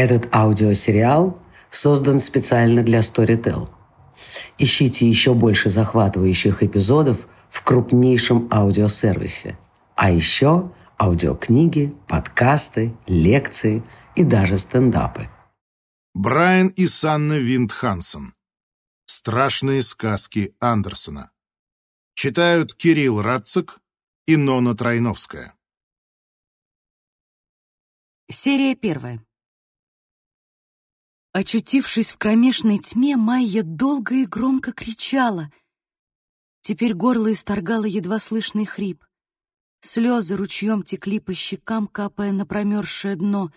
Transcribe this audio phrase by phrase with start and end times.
[0.00, 1.38] Этот аудиосериал
[1.70, 3.68] создан специально для Storytel.
[4.56, 9.58] Ищите еще больше захватывающих эпизодов в крупнейшем аудиосервисе.
[9.96, 13.82] А еще аудиокниги, подкасты, лекции
[14.16, 15.28] и даже стендапы.
[16.14, 18.32] Брайан и Санна Винд Хансен.
[19.04, 21.30] Страшные сказки Андерсона.
[22.14, 23.80] Читают Кирилл Радцик
[24.26, 25.52] и Нона Тройновская.
[28.30, 29.22] Серия первая.
[31.32, 35.52] Очутившись в кромешной тьме, Майя долго и громко кричала.
[36.60, 39.04] Теперь горло исторгало едва слышный хрип.
[39.80, 43.52] Слезы ручьем текли по щекам, капая на промерзшее дно,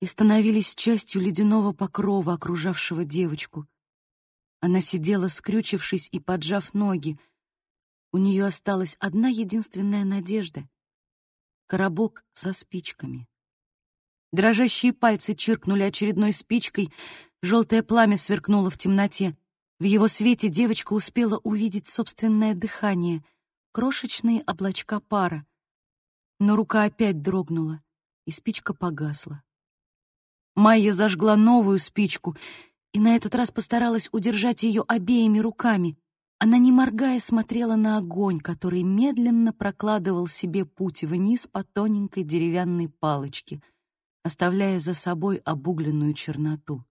[0.00, 3.68] и становились частью ледяного покрова, окружавшего девочку.
[4.60, 7.20] Она сидела, скрючившись и поджав ноги.
[8.10, 10.68] У нее осталась одна единственная надежда—
[11.68, 13.28] коробок со спичками.
[14.32, 16.90] Дрожащие пальцы чиркнули очередной спичкой,
[17.42, 19.36] желтое пламя сверкнуло в темноте.
[19.78, 23.22] В его свете девочка успела увидеть собственное дыхание,
[23.72, 25.44] крошечные облачка пара.
[26.40, 27.82] Но рука опять дрогнула,
[28.26, 29.42] и спичка погасла.
[30.54, 32.34] Майя зажгла новую спичку
[32.94, 35.98] и на этот раз постаралась удержать ее обеими руками.
[36.38, 42.88] Она, не моргая, смотрела на огонь, который медленно прокладывал себе путь вниз по тоненькой деревянной
[42.88, 43.62] палочке—
[44.22, 46.84] оставляя за собой обугленную черноту.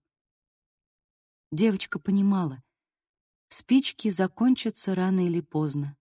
[1.52, 2.64] Девочка понимала,
[3.48, 5.98] спички закончатся рано или поздно,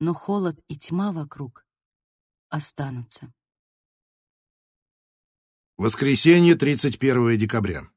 [0.00, 1.66] но холод и тьма вокруг
[2.48, 3.32] останутся.
[5.76, 7.88] Воскресенье, 31 декабря.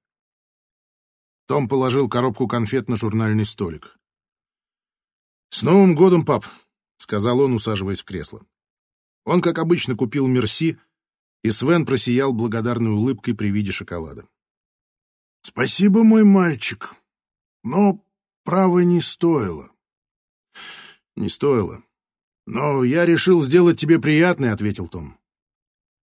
[1.48, 3.98] Том положил коробку конфет на журнальный столик.
[5.50, 6.46] «С Новым годом, пап!»—
[6.98, 8.46] сказал он, усаживаясь в кресло.
[9.26, 10.80] Он, как обычно, купил «Мерси»,
[11.44, 14.28] и Свен просиял благодарной улыбкой при виде шоколада.
[15.42, 16.94] «Спасибо, мой мальчик,
[17.64, 18.04] но,
[18.44, 19.72] право, не стоило».
[21.16, 21.84] «Не стоило.
[22.46, 25.18] Но я решил сделать тебе приятное»,— ответил Том.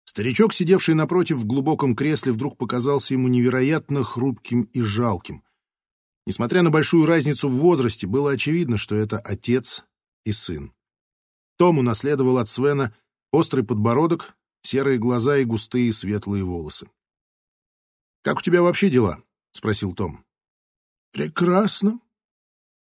[0.06, 5.44] Старичок, сидевший напротив в глубоком кресле, вдруг показался ему невероятно хрупким и жалким.
[6.26, 9.84] Несмотря на большую разницу в возрасте, было очевидно, что это отец
[10.24, 10.72] и сын.
[11.58, 12.96] Том унаследовал от Свена
[13.32, 16.90] острый подбородок, серые глаза и густые светлые волосы.
[18.24, 20.26] «Как у тебя вообще дела?»— спросил Том.
[21.12, 22.00] «Прекрасно.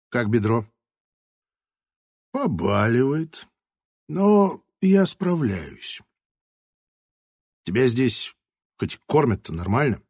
[0.09, 0.65] Как бедро?»
[2.31, 3.47] «Побаливает,
[4.07, 6.01] но я справляюсь».
[7.63, 8.35] «Тебя здесь
[8.77, 10.01] хоть кормят-то нормально?»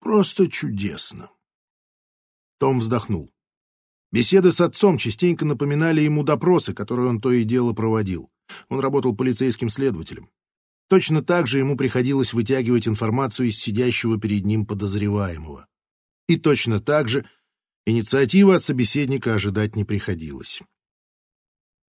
[0.00, 1.30] «Просто чудесно».
[2.58, 3.32] Том вздохнул.
[4.12, 8.30] Беседы с отцом частенько напоминали ему допросы, которые он то и дело проводил.
[8.68, 10.30] Он работал полицейским следователем.
[10.88, 15.66] Точно так же ему приходилось вытягивать информацию из сидящего перед ним подозреваемого.
[16.28, 17.28] И точно так же
[17.86, 20.62] инициативы от собеседника ожидать не приходилось.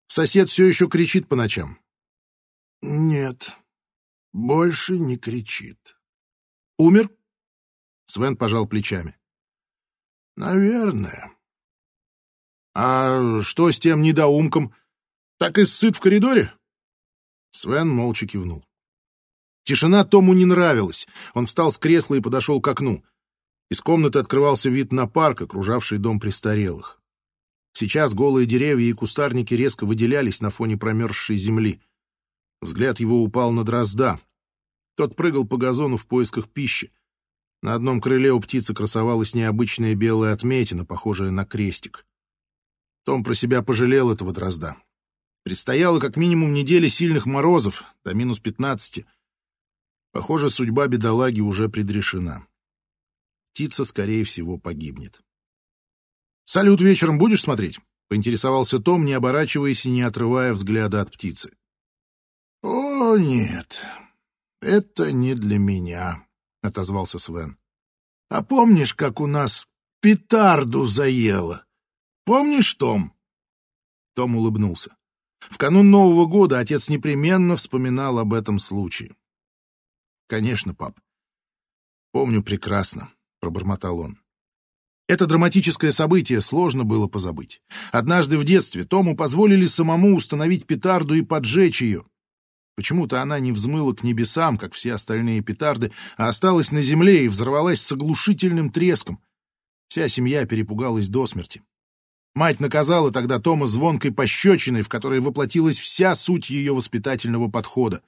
[0.07, 1.79] Сосед все еще кричит по ночам.
[2.81, 3.55] Нет,
[4.31, 5.97] больше не кричит.
[6.77, 7.09] Умер?
[8.05, 9.17] Свен пожал плечами.
[10.35, 11.31] Наверное.
[12.73, 14.73] А что с тем недоумком?
[15.37, 16.53] Так и сыт в коридоре?
[17.51, 18.65] Свен молча кивнул.
[19.63, 21.07] Тишина Тому не нравилась.
[21.33, 23.03] Он встал с кресла и подошел к окну.
[23.69, 27.01] Из комнаты открывался вид на парк, окружавший дом престарелых.
[27.73, 31.81] Сейчас голые деревья и кустарники резко выделялись на фоне промерзшей земли.
[32.61, 34.19] Взгляд его упал на дрозда.
[34.95, 36.91] Тот прыгал по газону в поисках пищи.
[37.61, 42.05] На одном крыле у птицы красовалась необычная белая отметина, похожая на крестик.
[43.03, 44.77] Том про себя пожалел этого дрозда.
[45.45, 49.05] Предстояло как минимум недели сильных морозов, до минус пятнадцати.
[50.11, 52.47] Похоже, судьба бедолаги уже предрешена.
[53.53, 55.21] Птица, скорее всего, погибнет.
[56.45, 57.79] «Салют вечером будешь смотреть?»—
[58.09, 61.55] поинтересовался Том, не оборачиваясь и не отрывая взгляда от птицы.
[62.63, 63.85] «О, нет,
[64.61, 66.27] это не для меня»,—
[66.63, 67.59] отозвался Свен.
[68.29, 69.67] «А помнишь, как у нас
[70.01, 71.63] петарду заело?
[72.23, 73.13] Помнишь, Том?»
[74.15, 74.97] Том улыбнулся.
[75.49, 79.15] В канун Нового года отец непременно вспоминал об этом случае.
[80.27, 80.99] Конечно, пап.
[82.11, 83.09] Помню прекрасно,
[83.39, 84.19] пробормотал он.
[85.07, 87.61] Это драматическое событие сложно было позабыть.
[87.91, 92.05] Однажды в детстве Тому позволили самому установить петарду и поджечь ее.
[92.75, 97.27] Почему-то она не взмыла к небесам, как все остальные петарды, а осталась на земле и
[97.27, 99.21] взорвалась с оглушительным треском.
[99.87, 101.61] Вся семья перепугалась до смерти.
[102.35, 108.03] Мать наказала тогда Тома звонкой пощечиной, в которой воплотилась вся суть ее воспитательного подхода.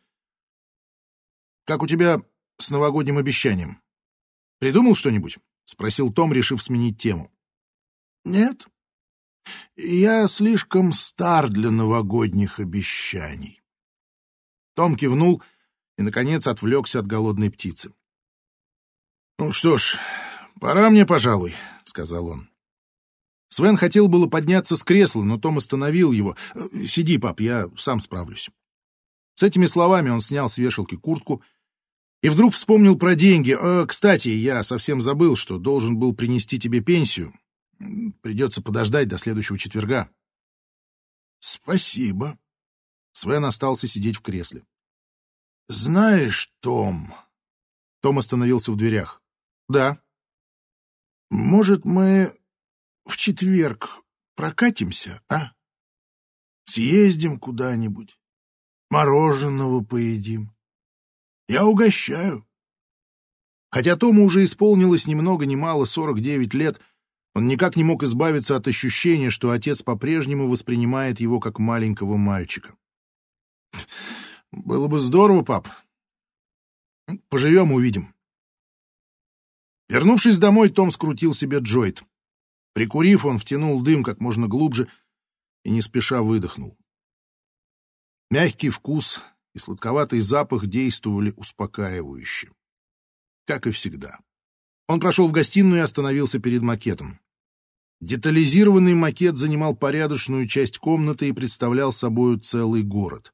[1.65, 2.19] Как у тебя
[2.59, 3.81] с новогодним обещанием?
[4.59, 7.31] Придумал что-нибудь?»— спросил Том, решив сменить тему.
[8.25, 8.67] «Нет.
[9.77, 13.61] Я слишком стар для новогодних обещаний».
[14.75, 15.41] Том кивнул
[15.97, 17.93] и, наконец, отвлекся от голодной птицы.
[19.37, 19.97] «Ну что ж,
[20.59, 22.49] пора мне, пожалуй»,— сказал он.
[23.49, 26.35] Свен хотел было подняться с кресла, но Том остановил его.
[26.85, 28.49] «Сиди, пап, я сам справлюсь».
[29.35, 31.43] С этими словами он снял с вешалки куртку
[32.21, 33.55] и вдруг вспомнил про деньги.
[33.59, 37.33] «Э, «Кстати, я совсем забыл, что должен был принести тебе пенсию.
[38.21, 40.09] Придется подождать до следующего четверга».
[41.39, 42.37] «Спасибо».
[43.13, 44.63] Свен остался сидеть в кресле.
[45.69, 47.13] «Знаешь, Том...»
[48.01, 49.21] Том остановился в дверях.
[49.69, 50.01] «Да».
[51.29, 52.33] «Может, мы
[53.07, 54.03] в четверг
[54.35, 55.51] прокатимся, а?
[56.65, 58.19] Съездим куда-нибудь,
[58.89, 60.53] мороженого поедим.
[61.47, 62.45] Я угощаю».
[63.69, 66.79] Хотя Тому уже исполнилось ни много ни мало 49 лет,
[67.35, 72.75] он никак не мог избавиться от ощущения, что отец по-прежнему воспринимает его как маленького мальчика.
[74.51, 75.67] «Было бы здорово, пап.
[77.29, 78.13] Поживем, увидим».
[79.89, 82.03] Вернувшись домой, Том скрутил себе джойт.
[82.77, 84.87] Прикурив, он втянул дым как можно глубже
[85.63, 86.77] и не спеша выдохнул.
[88.29, 89.19] Мягкий вкус
[89.55, 92.51] и сладковатый запах действовали успокаивающе.
[93.47, 94.19] Как и всегда.
[94.87, 97.19] Он прошел в гостиную и остановился перед макетом.
[97.99, 103.33] Детализированный макет занимал порядочную часть комнаты и представлял собою целый город.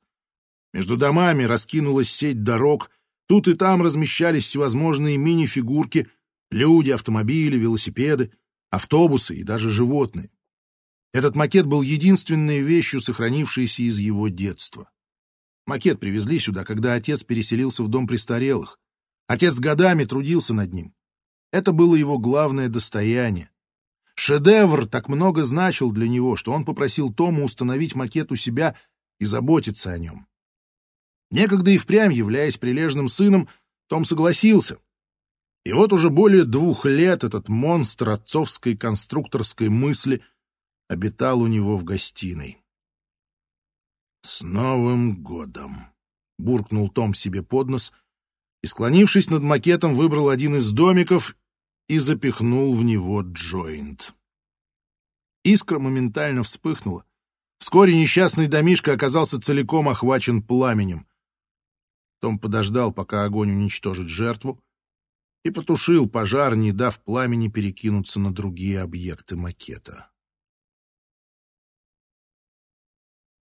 [0.71, 2.91] Между домами раскинулась сеть дорог,
[3.27, 6.07] тут и там размещались всевозможные мини-фигурки,
[6.49, 8.31] люди, автомобили, велосипеды,
[8.73, 10.31] автобусы и даже животные.
[11.13, 14.89] Этот макет был единственной вещью, сохранившейся из его детства.
[15.67, 18.79] Макет привезли сюда, когда отец переселился в дом престарелых.
[19.27, 20.95] Отец годами трудился над ним.
[21.51, 23.51] Это было его главное достояние.
[24.15, 28.75] Шедевр так много значил для него, что он попросил Тома установить макет у себя
[29.19, 30.25] и заботиться о нем.
[31.29, 33.49] Некогда и впрямь, являясь прилежным сыном,
[33.87, 34.79] Том согласился,
[35.65, 40.23] и вот уже более двух лет этот монстр отцовской конструкторской мысли
[40.89, 42.59] обитал у него в гостиной.
[44.21, 45.87] «С Новым годом!»—
[46.37, 47.93] буркнул Том себе под нос
[48.61, 51.35] и, склонившись над макетом, выбрал один из домиков
[51.87, 54.13] и запихнул в него джойнт.
[55.43, 57.05] Искра моментально вспыхнула.
[57.59, 61.05] Вскоре несчастный домишко оказался целиком охвачен пламенем.
[62.21, 64.62] Том подождал, пока огонь уничтожит жертву,
[65.43, 70.09] и потушил пожар, не дав пламени перекинуться на другие объекты макета.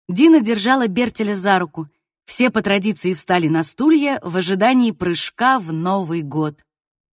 [0.08, 1.90] Дина держала Бертеля за руку.
[2.26, 6.64] Все по традиции встали на стулья в ожидании прыжка в Новый год.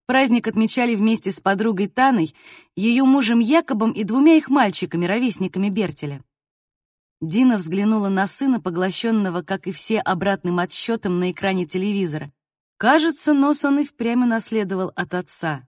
[0.07, 2.35] Праздник отмечали вместе с подругой Таной,
[2.77, 6.23] ее мужем Якобом и двумя их мальчиками, ровесниками Бертеля.
[7.21, 12.31] Дина взглянула на сына, поглощенного, как и все, обратным отсчетом на экране телевизора.
[12.77, 15.67] Кажется, нос он и впрямь унаследовал от отца.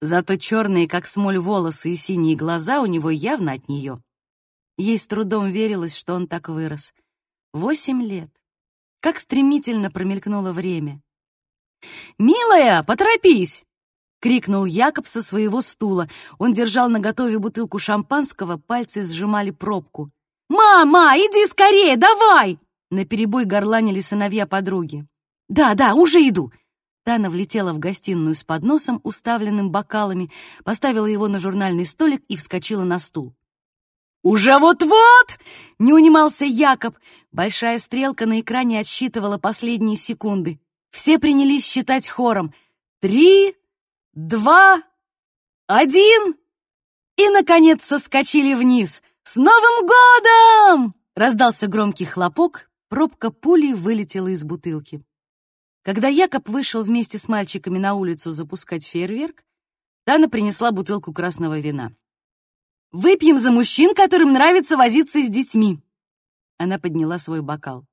[0.00, 4.02] Зато черные, как смоль, волосы и синие глаза у него явно от нее.
[4.76, 6.92] Ей с трудом верилось, что он так вырос.
[7.52, 8.30] Восемь лет.
[9.00, 11.00] Как стремительно промелькнуло время.
[12.18, 13.64] «Милая, поторопись!»—
[14.20, 16.08] крикнул Якоб со своего стула.
[16.38, 20.10] Он держал наготове бутылку шампанского, пальцы сжимали пробку.
[20.48, 22.58] «Мама, иди скорее, давай!»
[22.90, 25.06] Наперебой горланили сыновья подруги.
[25.48, 26.52] «Да, да, уже иду!»
[27.04, 30.30] Тана влетела в гостиную с подносом, уставленным бокалами,
[30.62, 33.34] поставила его на журнальный столик и вскочила на стул.
[34.22, 35.38] «Уже вот-вот!»—
[35.78, 36.96] не унимался Якоб.
[37.32, 40.60] Большая стрелка на экране отсчитывала последние секунды.
[40.90, 42.52] Все принялись считать хором.
[43.00, 43.56] «Три,
[44.12, 44.82] два,
[45.66, 46.34] один!»
[47.16, 49.02] И, наконец, соскочили вниз.
[49.22, 55.02] «С Новым годом!» Раздался громкий хлопок, пробка пули вылетела из бутылки.
[55.88, 59.42] Когда Якоб вышел вместе с мальчиками на улицу запускать фейерверк,
[60.04, 61.94] Тана принесла бутылку красного вина.
[62.92, 65.80] «Выпьем за мужчин, которым нравится возиться с детьми!»
[66.58, 67.86] Она подняла свой бокал.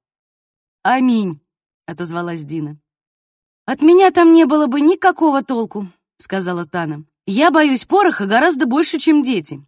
[0.83, 1.39] «Аминь!»—
[1.85, 2.77] отозвалась Дина.
[3.65, 5.87] «От меня там не было бы никакого толку»,—
[6.17, 7.05] сказала Тана.
[7.25, 9.65] «Я боюсь пороха гораздо больше, чем дети».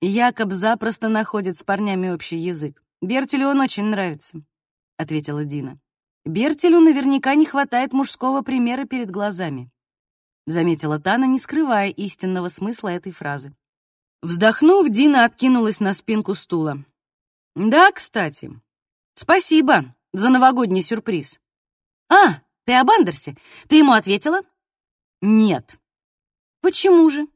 [0.00, 2.82] Якоб запросто находит с парнями общий язык.
[3.02, 4.42] Бертелю он очень нравится»,—
[4.96, 5.78] ответила Дина.
[6.24, 9.70] Бертелю наверняка не хватает мужского примера перед глазами,
[10.46, 13.54] заметила Тана, не скрывая истинного смысла этой фразы.
[14.22, 16.84] Вздохнув, Дина откинулась на спинку стула.
[17.54, 18.50] Да, кстати.
[19.14, 21.40] Спасибо за новогодний сюрприз.
[22.08, 23.36] А, Ты об Андерсе?
[23.68, 24.40] Ты ему ответила?»
[25.20, 25.78] «Нет».
[26.60, 27.28] «Почему же?»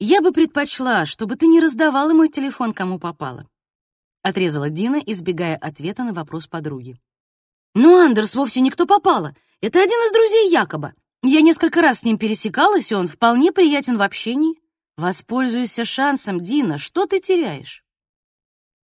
[0.00, 3.48] «Я бы предпочла, чтобы ты не раздавала мой телефон, кому попало»,—
[4.22, 6.98] отрезала Дина, избегая ответа на вопрос подруги.
[7.78, 9.36] «Ну, Андерс вовсе никто попало.
[9.60, 10.94] Это один из друзей Якоба.
[11.22, 14.58] Я несколько раз с ним пересекалась, и он вполне приятен в общении.
[14.96, 17.84] Воспользуйся шансом, Дина, что ты теряешь?»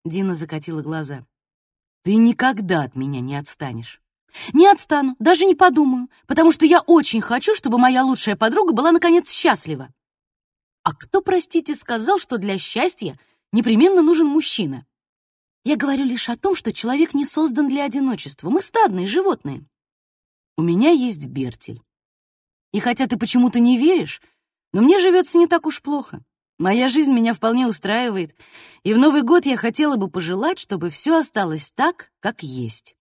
[0.05, 1.25] Дина закатила глаза.
[2.03, 4.03] «Ты никогда от меня не отстанешь».
[4.53, 8.93] «Не отстану, даже не подумаю, потому что я очень хочу, чтобы моя лучшая подруга была,
[8.93, 9.89] наконец, счастлива».
[10.83, 13.19] «А кто, простите, сказал, что для счастья
[13.53, 14.85] непременно нужен мужчина?»
[15.65, 18.51] «Я говорю лишь о том, что человек не создан для одиночества.
[18.51, 19.65] Мы стадные животные».
[20.57, 21.83] «У меня есть Бертель.
[22.73, 24.23] И хотя ты почему-то не веришь,
[24.73, 26.25] но мне живется не так уж плохо.
[26.59, 28.35] Моя жизнь меня вполне устраивает,
[28.83, 32.95] и в Новый год я хотела бы пожелать, чтобы все осталось так, как есть.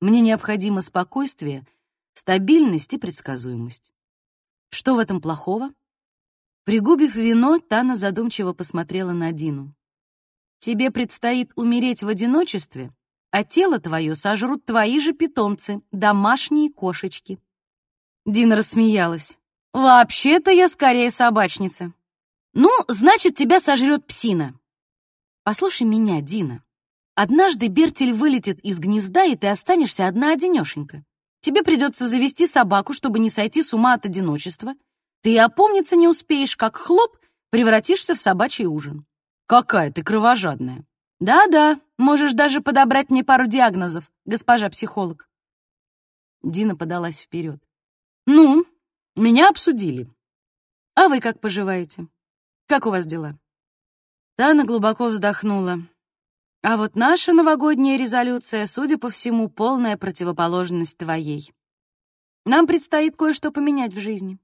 [0.00, 1.66] Мне необходимо спокойствие,
[2.12, 3.90] стабильность и предсказуемость.
[4.70, 5.72] Что в этом плохого?
[6.64, 9.74] Пригубив вино, Тана задумчиво посмотрела на Дину.
[10.60, 12.92] Тебе предстоит умереть в одиночестве,
[13.30, 17.38] а тело твое сожрут твои же питомцы, домашние кошечки.
[18.26, 19.38] Дина рассмеялась.
[19.72, 21.94] «Вообще-то я скорее собачница».
[22.52, 24.54] «Ну, значит, тебя сожрет псина».
[25.44, 26.62] «Послушай меня, Дина.
[27.14, 31.04] Однажды Бертель вылетит из гнезда, и ты останешься одна-одинешенька.
[31.40, 34.74] Тебе придется завести собаку, чтобы не сойти с ума от одиночества.
[35.22, 37.16] Ты опомниться не успеешь, как хлоп,
[37.50, 39.06] превратишься в собачий ужин.
[39.50, 40.84] Какая ты кровожадная.
[41.18, 45.28] Да-да, можешь даже подобрать мне пару диагнозов, госпожа психолог.
[46.44, 47.60] Дина подалась вперед.
[48.26, 48.64] Ну,
[49.16, 50.08] меня обсудили.
[50.94, 52.06] А вы как поживаете?
[52.68, 53.40] Как у вас дела?
[54.36, 55.80] Тана глубоко вздохнула.
[56.62, 61.52] А вот наша новогодняя резолюция, судя по всему, полная противоположность твоей.
[62.44, 64.38] Нам предстоит кое-что поменять в жизни.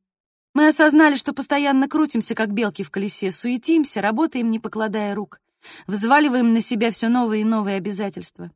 [0.56, 5.38] Мы осознали, что постоянно крутимся, как белки в колесе, суетимся, работаем, не покладая рук,
[5.86, 8.50] взваливаем на себя все новые и новые обязательства.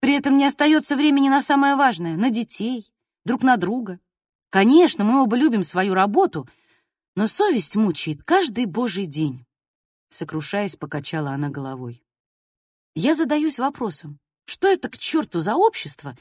[0.00, 2.92] При этом не остается времени на самое важное— на детей,
[3.24, 3.98] друг на друга.
[4.50, 6.46] Конечно, мы оба любим свою работу,
[7.16, 9.46] но совесть мучает каждый божий день.
[10.08, 12.04] Сокрушаясь, покачала она головой.
[12.94, 16.14] Я задаюсь вопросом, что это к черту за общество,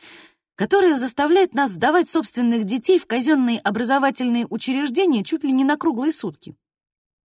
[0.60, 6.12] которое заставляет нас сдавать собственных детей в казенные образовательные учреждения чуть ли не на круглые
[6.12, 6.54] сутки?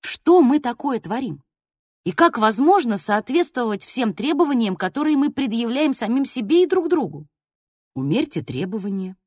[0.01, 1.41] Что мы такое творим?
[2.03, 7.25] И как возможно соответствовать всем требованиям, которые мы предъявляем самим себе и друг другу?
[7.95, 9.17] Умерьте требования,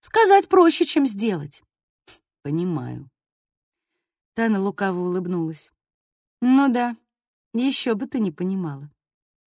[0.00, 1.62] Сказать проще, чем сделать.
[2.42, 3.08] Понимаю.
[4.34, 5.72] Тана лукаво улыбнулась.
[6.42, 6.98] Ну да,
[7.54, 8.90] еще бы ты не понимала.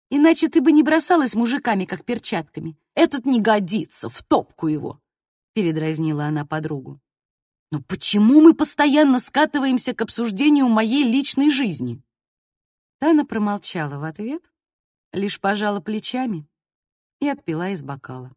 [0.09, 2.79] Иначе ты бы не бросалась мужиками, как перчатками.
[2.95, 5.01] Этот не годится, в топку его,
[5.55, 7.01] передразнила она подругу.
[7.71, 12.03] Но почему мы постоянно скатываемся к обсуждению моей личной жизни?
[12.99, 14.51] Тана промолчала в ответ,
[15.13, 16.49] лишь пожала плечами
[17.21, 18.35] и отпила из бокала.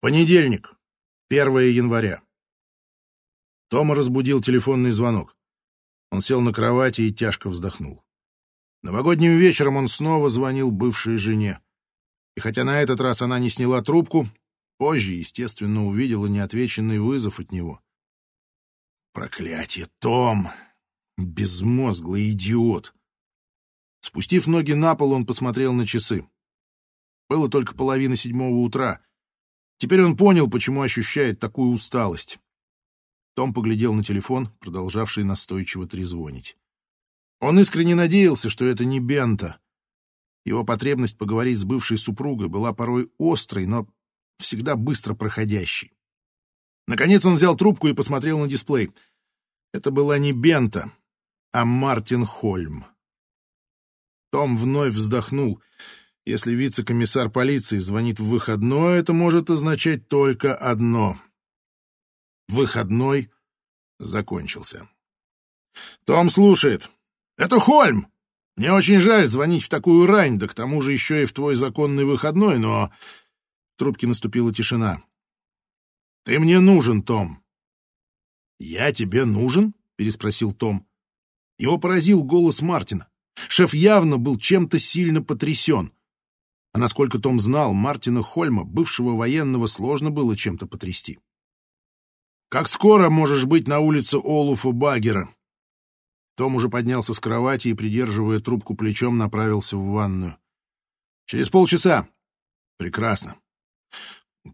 [0.00, 0.74] Понедельник,
[1.28, 2.22] 1 января.
[3.68, 5.36] Тома разбудил телефонный звонок.
[6.10, 8.04] Он сел на кровати и тяжко вздохнул.
[8.82, 11.60] Новогодним вечером он снова звонил бывшей жене.
[12.36, 14.28] И хотя на этот раз она не сняла трубку,
[14.78, 17.80] позже, естественно, увидела неотвеченный вызов от него.
[19.12, 20.48] Проклятие, Том!
[21.18, 22.94] Безмозглый идиот!
[24.00, 26.26] Спустив ноги на пол, он посмотрел на часы.
[27.28, 29.00] Было только половина седьмого утра—
[29.82, 32.38] Теперь он понял, почему ощущает такую усталость.
[33.34, 36.56] Том поглядел на телефон, продолжавший настойчиво трезвонить.
[37.42, 39.58] Он искренне надеялся, что это не Бента.
[40.46, 43.86] Его потребность поговорить с бывшей супругой была порой острой, но
[44.38, 45.92] всегда быстро проходящей.
[46.86, 48.92] Наконец он взял трубку и посмотрел на дисплей.
[49.74, 50.90] Это была не Бента,
[51.52, 52.86] а Мартин Хольм.
[54.30, 55.60] Том вновь вздохнул—
[56.24, 61.20] если вице-комиссар полиции звонит в выходной, это может означать только одно.
[62.48, 63.30] Выходной
[63.98, 64.88] закончился.
[66.04, 66.90] Том слушает.
[67.36, 68.08] «Это Хольм!
[68.56, 71.54] Мне очень жаль звонить в такую рань, да к тому же еще и в твой
[71.54, 72.92] законный выходной, но...»
[73.74, 75.02] В трубке наступила тишина.
[76.24, 77.42] «Ты мне нужен, Том».
[78.58, 80.86] «Я тебе нужен?»— переспросил Том.
[81.58, 83.08] Его поразил голос Мартина.
[83.48, 85.92] Шеф явно был чем-то сильно потрясен.
[86.72, 91.18] А насколько Том знал, Мартина Хольма, бывшего военного, сложно было чем-то потрясти.
[92.48, 95.34] «Как скоро можешь быть на улице Олуфа Багера?»
[96.36, 100.36] Том уже поднялся с кровати и, придерживая трубку плечом, направился в ванную.
[101.26, 102.08] «Через полчаса.
[102.78, 103.36] Прекрасно.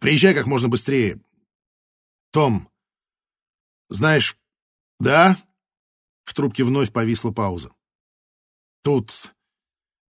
[0.00, 1.20] Приезжай как можно быстрее.
[2.30, 2.68] Том,
[3.88, 4.36] знаешь,
[5.00, 5.36] да?
[6.24, 7.72] В трубке вновь повисла пауза.
[8.82, 9.34] Тут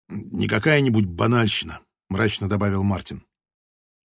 [0.09, 3.27] не какая-нибудь банальщина, мрачно добавил Мартин.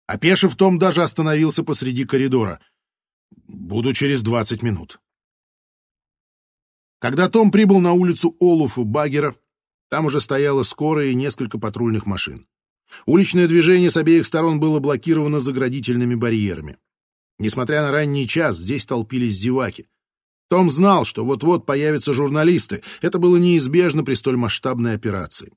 [0.06, 2.60] Опешив, Том даже остановился посреди коридора.
[3.30, 5.00] Буду через двадцать минут.
[7.02, 9.34] Когда Том прибыл на улицу Олуфа Баггера,
[9.90, 12.46] там уже стояла скорая и несколько патрульных машин.
[13.06, 16.78] Уличное движение с обеих сторон было блокировано заградительными барьерами.
[17.40, 19.88] Несмотря на ранний час, здесь толпились зеваки.
[20.48, 22.82] Том знал, что вот-вот появятся журналисты.
[23.00, 25.52] Это было неизбежно при столь масштабной операции.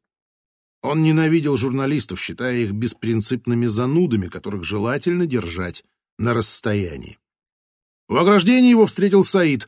[0.81, 5.83] Он ненавидел журналистов, считая их беспринципными занудами, которых желательно держать
[6.17, 7.19] на расстоянии.
[8.07, 9.67] В ограждении его встретил Саид,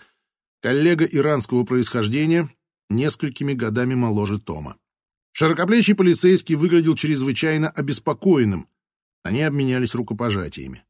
[0.62, 2.50] коллега иранского происхождения,
[2.90, 4.78] несколькими годами моложе Тома.
[5.32, 8.68] Широкоплечий полицейский выглядел чрезвычайно обеспокоенным.
[9.24, 10.84] Они обменялись рукопожатиями.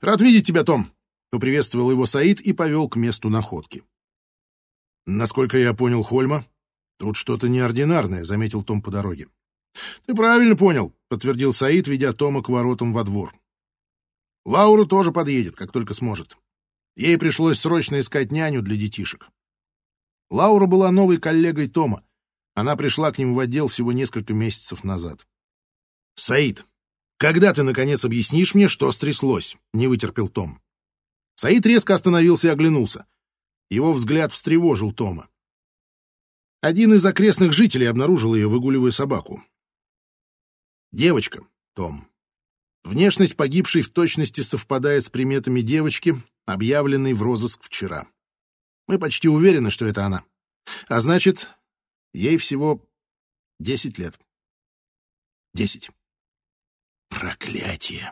[0.00, 0.90] «Рад видеть тебя, Том!»—
[1.30, 3.82] поприветствовал его Саид и повел к месту находки.
[5.06, 6.44] «Насколько я понял Хольма,
[6.98, 9.28] тут что-то неординарное»,— заметил Том по дороге.
[10.06, 13.32] «Ты правильно понял»,— подтвердил Саид, ведя Тома к воротам во двор.
[14.44, 16.36] «Лаура тоже подъедет, как только сможет.
[16.96, 19.28] Ей пришлось срочно искать няню для детишек».
[20.30, 22.02] Лаура была новой коллегой Тома,
[22.56, 25.26] она пришла к ним в отдел всего несколько месяцев назад.
[26.14, 26.64] «Саид,
[27.18, 30.58] когда ты, наконец, объяснишь мне, что стряслось?»— не вытерпел Том.
[31.34, 33.06] Саид резко остановился и оглянулся.
[33.68, 35.28] Его взгляд встревожил Тома.
[36.62, 39.44] Один из окрестных жителей обнаружил ее, выгуливая собаку.
[40.92, 42.08] Девочка, Том.
[42.84, 46.14] Внешность погибшей в точности совпадает с приметами девочки,
[46.46, 48.06] объявленной в розыск вчера.
[48.88, 50.24] Мы почти уверены, что это она.
[50.88, 51.48] А значит,
[52.16, 52.82] Ей всего
[53.58, 54.18] десять лет.
[55.52, 55.90] Десять.
[57.10, 58.10] Проклятие.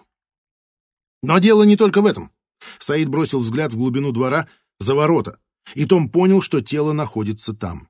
[1.22, 2.30] Но дело не только в этом.
[2.78, 4.46] Саид бросил взгляд в глубину двора
[4.78, 5.40] за ворота,
[5.74, 7.88] и Том понял, что тело находится там.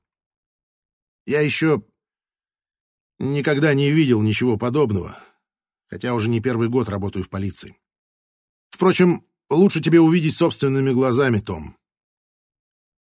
[1.27, 1.83] Я еще
[3.19, 5.19] никогда не видел ничего подобного,
[5.89, 7.77] хотя уже не первый год работаю в полиции.
[8.71, 11.77] Впрочем, лучше тебе увидеть собственными глазами, Том.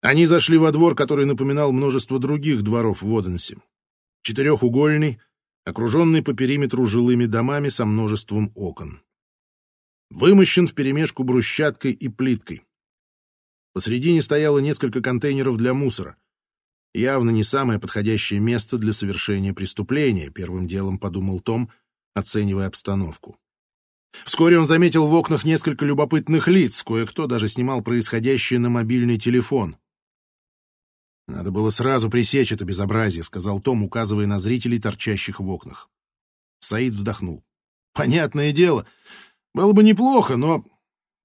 [0.02, 3.58] Они зашли во двор, который напоминал множество других дворов в Оденсе.
[4.22, 5.20] Четырехугольный,
[5.64, 9.02] окруженный по периметру жилыми домами со множеством окон.
[10.12, 12.62] Вымощен вперемешку брусчаткой и плиткой.
[13.74, 16.16] Посредине стояло несколько контейнеров для мусора.
[16.94, 21.70] Явно не самое подходящее место для совершения преступления, первым делом подумал Том,
[22.14, 23.38] оценивая обстановку.
[24.24, 29.78] Вскоре он заметил в окнах несколько любопытных лиц, кое-кто даже снимал происходящее на мобильный телефон.
[31.28, 35.90] «Надо было сразу пресечь это безобразие»,— сказал Том, указывая на зрителей, торчащих в окнах.
[36.60, 37.44] Саид вздохнул.
[37.94, 38.86] «Понятное дело.
[39.54, 40.64] Было бы неплохо, но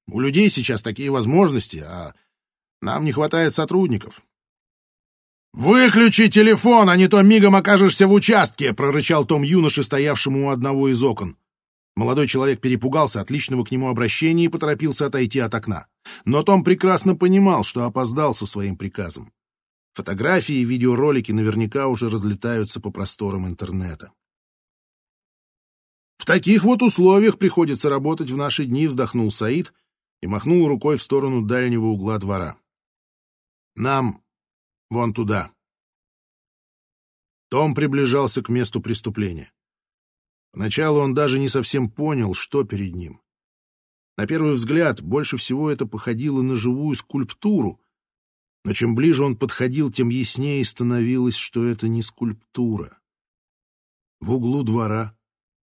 [0.06, 2.14] у людей сейчас такие возможности, а
[2.80, 4.22] нам не хватает сотрудников».
[5.52, 10.88] «Выключи телефон, а не то мигом окажешься в участке!»— прорычал Том юноше, стоявшему у одного
[10.88, 11.36] из окон.
[12.00, 15.86] Молодой человек перепугался от личного к нему обращения и поторопился отойти от окна.
[16.24, 19.34] Но Том прекрасно понимал, что опоздал со своим приказом.
[19.92, 24.14] Фотографии и видеоролики наверняка уже разлетаются по просторам интернета.
[26.16, 29.74] В таких вот условиях приходится работать в наши дни, вздохнул Саид
[30.22, 32.56] и махнул рукой в сторону дальнего угла двора.
[33.76, 34.22] Нам
[34.88, 35.52] вон туда.
[37.50, 39.52] Том приближался к месту преступления.
[40.52, 43.20] Поначалу он даже не совсем понял, что перед ним.
[44.16, 47.80] На первый взгляд, больше всего это походило на живую скульптуру,
[48.64, 52.98] но чем ближе он подходил, тем яснее становилось, что это не скульптура.
[54.20, 55.16] В углу двора,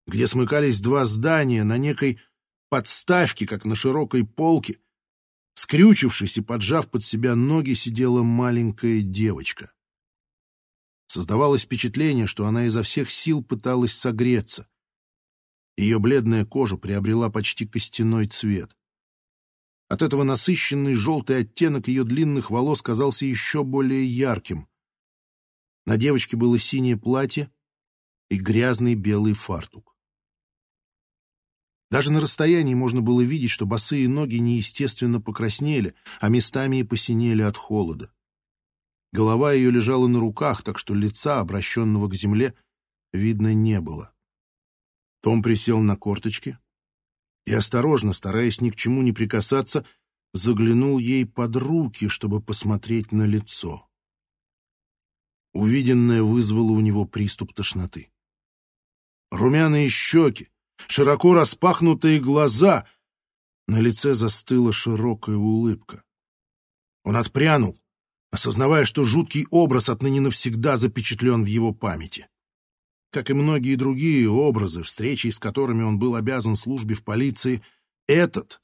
[0.08, 2.22] где смыкались два здания на некой
[2.70, 4.80] подставке, как на широкой полке,
[5.56, 9.74] скрючившись и поджав под себя ноги, сидела маленькая девочка.
[11.08, 14.68] Создавалось впечатление, что она изо всех сил пыталась согреться.
[15.78, 18.76] Ее бледная кожа приобрела почти костяной цвет.
[19.88, 24.68] От этого насыщенный желтый оттенок ее длинных волос казался еще более ярким.
[25.86, 27.52] На девочке было синее платье
[28.30, 29.96] и грязный белый фартук.
[31.92, 37.44] Даже на расстоянии можно было видеть, что босые ноги неестественно покраснели, а местами и посинели
[37.44, 38.12] от холода.
[39.12, 42.56] Голова ее лежала на руках, так что лица, обращенного к земле,
[43.14, 44.15] видно не было.
[45.26, 46.60] Том присел на корточки,
[47.48, 49.84] и осторожно, стараясь ни к чему не прикасаться,
[50.34, 53.90] заглянул ей под руки, чтобы посмотреть на лицо.
[55.52, 58.12] Увиденное вызвало у него приступ тошноты.
[59.32, 60.50] Румяные щеки,
[60.88, 62.88] широко распахнутые глаза.
[63.68, 66.04] На лице застыла широкая улыбка.
[67.04, 67.82] Он отпрянул,
[68.30, 72.28] осознавая, что жуткий образ отныне навсегда запечатлен в его памяти.
[73.12, 77.62] Как и многие другие образы, встречи с которыми он был обязан службе в полиции,
[78.08, 78.62] этот,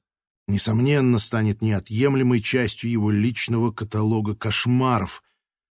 [0.47, 5.23] несомненно, станет неотъемлемой частью его личного каталога кошмаров,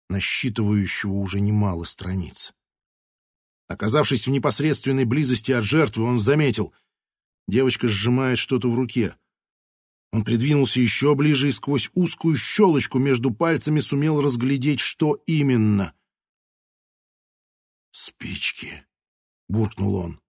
[0.09, 2.53] насчитывающего уже немало страниц.
[3.69, 6.73] Оказавшись в непосредственной близости от жертвы, он заметил.
[7.49, 9.17] Девочка сжимает что-то в руке.
[10.13, 15.93] Он придвинулся еще ближе и сквозь узкую щелочку между пальцами сумел разглядеть, что именно.
[17.99, 18.87] «Спички»,—
[19.49, 20.21] буркнул он.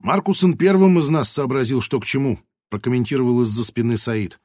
[0.00, 2.40] «Маркусон первым из нас сообразил, что к чему»,—
[2.70, 4.40] прокомментировал из-за спины Саид.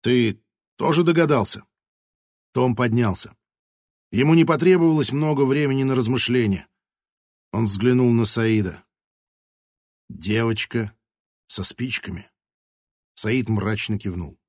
[0.00, 0.42] «Ты
[0.76, 1.66] тоже догадался?»
[2.54, 3.36] Том поднялся.
[4.10, 6.66] Ему не потребовалось много времени на размышления.
[7.52, 8.82] Он взглянул на Саида.
[10.08, 10.96] «Девочка
[11.46, 12.30] со спичками».
[13.12, 14.40] Саид мрачно кивнул.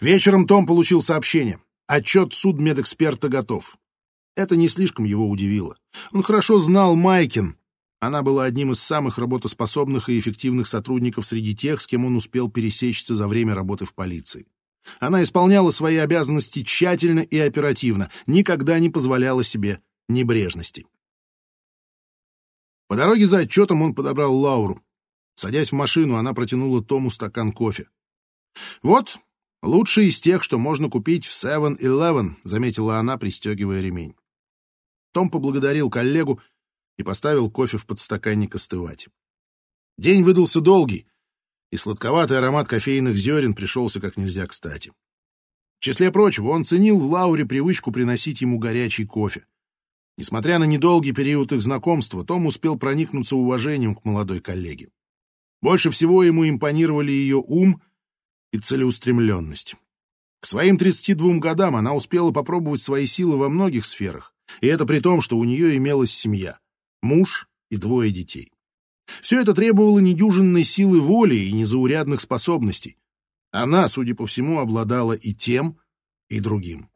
[0.00, 1.60] Вечером Том получил сообщение.
[1.86, 3.76] Отчет судмедэксперта готов.
[4.36, 5.76] Это не слишком его удивило.
[6.12, 7.56] Он хорошо знал Майкин.
[8.00, 12.50] Она была одним из самых работоспособных и эффективных сотрудников среди тех, с кем он успел
[12.50, 14.46] пересечься за время работы в полиции.
[14.98, 20.86] Она исполняла свои обязанности тщательно и оперативно, никогда не позволяла себе небрежности.
[22.88, 24.82] По дороге за отчетом он подобрал Лауру.
[25.34, 27.88] Садясь в машину, она протянула Тому стакан кофе.
[28.82, 29.18] «Вот,
[29.62, 34.14] лучший из тех, что можно купить в 7-Eleven»,— заметила она, пристегивая ремень.
[35.12, 36.40] Том поблагодарил коллегу
[36.98, 39.08] и поставил кофе в подстаканник остывать.
[39.98, 41.06] День выдался долгий,
[41.70, 44.92] и сладковатый аромат кофейных зерен пришелся как нельзя кстати.
[45.78, 49.46] В числе прочего, он ценил в Лауре привычку приносить ему горячий кофе.
[50.16, 54.90] Несмотря на недолгий период их знакомства, Том успел проникнуться уважением к молодой коллеге.
[55.60, 57.80] Больше всего ему импонировали ее ум
[58.52, 59.74] и целеустремленность.
[60.40, 65.00] К своим 32 годам она успела попробовать свои силы во многих сферах, и это при
[65.00, 66.58] том, что у нее имелась семья,
[67.00, 68.52] муж и двое детей.
[69.20, 72.98] Все это требовало недюжинной силы воли и незаурядных способностей.
[73.50, 75.78] Она, судя по всему, обладала и тем,
[76.28, 76.88] и другим.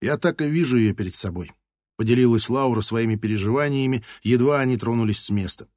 [0.00, 1.52] «Я так и вижу ее перед собой»,—
[1.96, 5.68] поделилась Лаура своими переживаниями, едва они тронулись с места.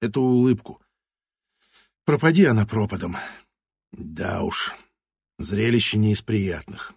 [0.00, 0.80] «Эту улыбку.
[2.04, 3.16] Пропади она пропадом.
[3.96, 4.74] Да уж,
[5.38, 6.94] зрелище не из приятных.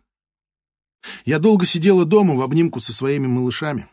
[1.25, 3.87] Я долго сидела дома в обнимку со своими малышами.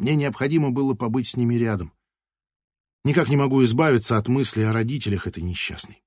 [0.00, 1.92] Мне необходимо было побыть с ними рядом.
[3.04, 6.02] Никак не могу избавиться от мысли о родителях этой несчастной.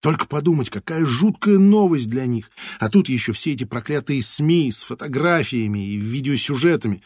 [0.00, 2.50] Только подумать, какая жуткая новость для них.
[2.80, 7.02] А тут еще все эти проклятые СМИ с фотографиями и видеосюжетами.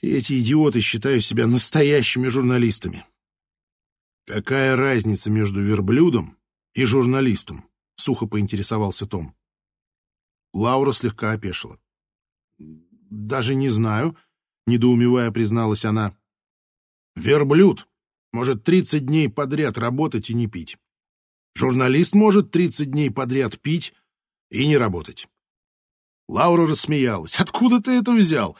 [0.00, 3.06] И эти идиоты считают себя настоящими журналистами.
[4.26, 6.36] Какая разница между верблюдом
[6.76, 7.64] и журналистом?
[7.96, 9.34] Сухо поинтересовался Том.
[10.52, 11.80] Лаура слегка опешила.
[12.58, 14.16] «Даже не знаю»,—
[14.66, 16.16] недоумевая призналась она.
[17.14, 17.88] Верблюд
[18.32, 20.76] может 30 дней подряд работать и не пить.
[21.54, 23.94] Журналист может 30 дней подряд пить
[24.50, 25.28] и не работать.
[26.28, 27.40] Лаура рассмеялась.
[27.40, 28.58] «Откуда ты это взял?»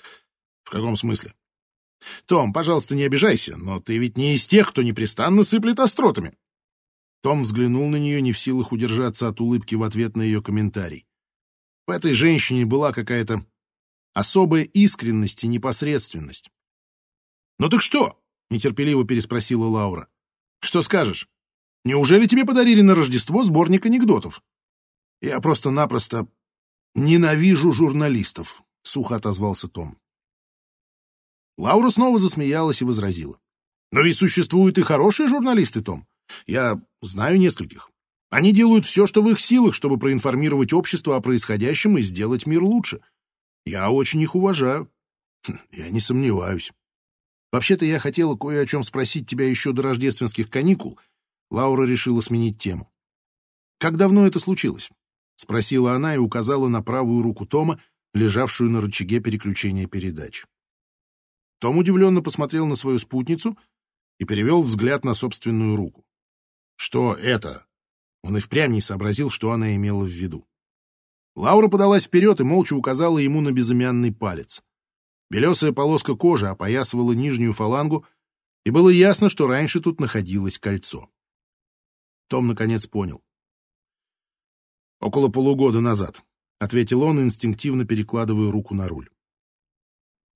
[0.65, 1.35] «В каком смысле?»
[2.25, 6.35] «Том, пожалуйста, не обижайся, но ты ведь не из тех, кто непрестанно сыплет остротами».
[7.27, 11.09] Том взглянул на нее, не в силах удержаться от улыбки в ответ на ее комментарий.
[11.85, 13.45] В этой женщине была какая-то
[14.15, 16.53] особая искренность и непосредственность.
[17.59, 20.07] «Ну так что?»— нетерпеливо переспросила Лаура.
[20.61, 21.29] «Что скажешь?
[21.85, 24.41] Неужели тебе подарили на Рождество сборник анекдотов?»
[25.21, 26.29] «Я просто-напросто
[26.95, 29.99] ненавижу журналистов»,— сухо отозвался Том.
[31.59, 33.41] Лаура снова засмеялась и возразила.
[33.91, 36.07] «Но ведь существуют и хорошие журналисты, Том.
[36.47, 37.91] Я знаю нескольких.
[38.31, 42.63] Они делают все, что в их силах, чтобы проинформировать общество о происходящем и сделать мир
[42.63, 43.01] лучше.
[43.65, 44.91] Я очень их уважаю.
[45.47, 46.73] Хм, я не сомневаюсь.
[47.53, 50.99] Вообще-то я хотела кое о чем спросить тебя еще до рождественских каникул.
[51.51, 52.91] Лаура решила сменить тему.
[53.79, 54.91] Как давно это случилось?
[55.37, 57.81] Спросила она и указала на правую руку Тома,
[58.15, 60.45] лежавшую на рычаге переключения передач.
[61.59, 63.57] Том удивленно посмотрел на свою спутницу
[64.19, 66.06] и перевел взгляд на собственную руку.
[66.77, 67.67] Что это?
[68.23, 70.47] Он и впрямь не сообразил, что она имела в виду.
[71.35, 74.63] Лаура подалась вперед и молча указала ему на безымянный палец.
[75.29, 78.07] Белесая полоска кожи опоясывала нижнюю фалангу,
[78.65, 81.11] и было ясно, что раньше тут находилось кольцо.
[82.29, 83.23] Том наконец понял.
[85.01, 86.25] «Около полугода назад»,—
[86.59, 89.11] ответил он, инстинктивно перекладывая руку на руль.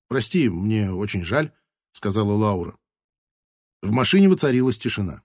[0.07, 1.53] «Прости, мне очень жаль»,—
[1.93, 2.77] сказала Лаура.
[3.81, 5.23] В машине воцарилась тишина.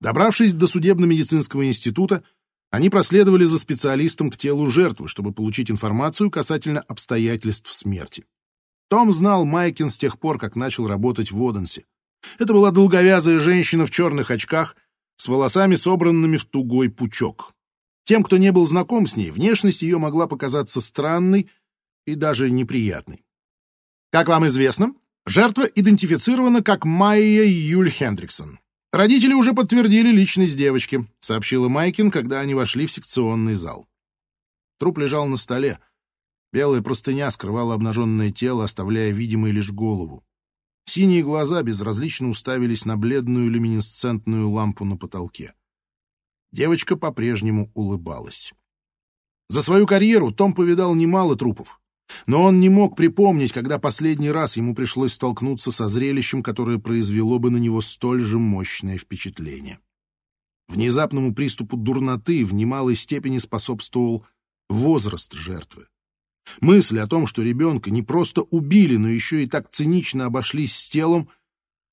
[0.00, 2.22] Добравшись до судебно-медицинского института,
[2.70, 8.24] они проследовали за специалистом к телу жертвы, чтобы получить информацию касательно обстоятельств смерти.
[8.88, 11.84] Том знал Майкин с тех пор, как начал работать в Оденсе.
[12.38, 14.76] Это была долговязая женщина в черных очках
[15.16, 17.54] с волосами, собранными в тугой пучок.
[18.04, 21.50] Тем, кто не был знаком с ней, внешность ее могла показаться странной
[22.06, 23.24] и даже неприятной.
[24.10, 24.94] Как вам известно,
[25.26, 28.59] жертва идентифицирована как Майя Юль Хендриксон.
[28.92, 33.88] Родители уже подтвердили личность девочки, сообщила Майкин, когда они вошли в секционный зал.
[34.78, 35.78] Труп лежал на столе.
[36.52, 40.24] Белая простыня скрывала обнаженное тело, оставляя видимой лишь голову.
[40.86, 45.54] Синие глаза безразлично уставились на бледную люминесцентную лампу на потолке.
[46.50, 48.52] Девочка по-прежнему улыбалась.
[49.48, 51.79] За свою карьеру Том повидал немало трупов.
[52.26, 57.38] Но он не мог припомнить, когда последний раз ему пришлось столкнуться со зрелищем, которое произвело
[57.38, 59.78] бы на него столь же мощное впечатление.
[60.68, 64.24] Внезапному приступу дурноты в немалой степени способствовал
[64.68, 65.86] возраст жертвы.
[66.60, 70.88] Мысль о том, что ребенка не просто убили, но еще и так цинично обошлись с
[70.88, 71.28] телом,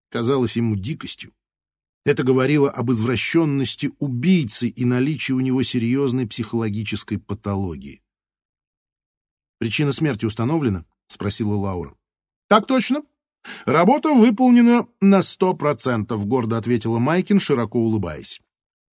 [0.09, 1.33] казалась ему дикостью.
[2.05, 8.01] Это говорило об извращенности убийцы и наличии у него серьезной психологической патологии.
[9.59, 11.95] «Причина смерти установлена?»— спросила Лаура.
[12.49, 13.03] «Так точно.
[13.65, 18.39] Работа выполнена на сто процентов»,— гордо ответила Майкин, широко улыбаясь.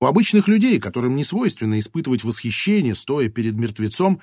[0.01, 4.21] У обычных людей, которым не свойственно испытывать восхищение, стоя перед мертвецом,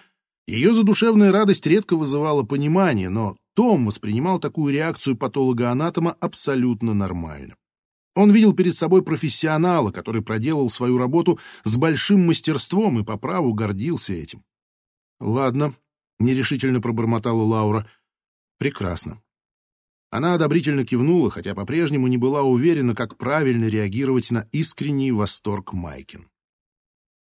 [0.48, 7.56] ее задушевная радость редко вызывала понимание, но Том воспринимал такую реакцию патолога-анатома абсолютно нормально.
[8.16, 13.54] Он видел перед собой профессионала, который проделал свою работу с большим мастерством и по праву
[13.54, 14.44] гордился этим.
[15.20, 15.74] «Ладно»,
[16.26, 17.88] нерешительно пробормотала Лаура.
[18.58, 19.22] Прекрасно.
[20.12, 26.28] Она одобрительно кивнула, хотя по-прежнему не была уверена, как правильно реагировать на искренний восторг Майкин.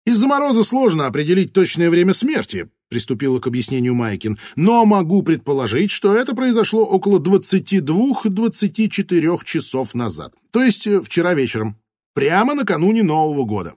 [0.05, 6.17] «Из-за мороза сложно определить точное время смерти»,— приступила к объяснению Майкин, «но могу предположить, что
[6.17, 11.77] это произошло около 22-24 часов назад, то есть э, вчера вечером,
[12.15, 13.75] прямо накануне Нового года».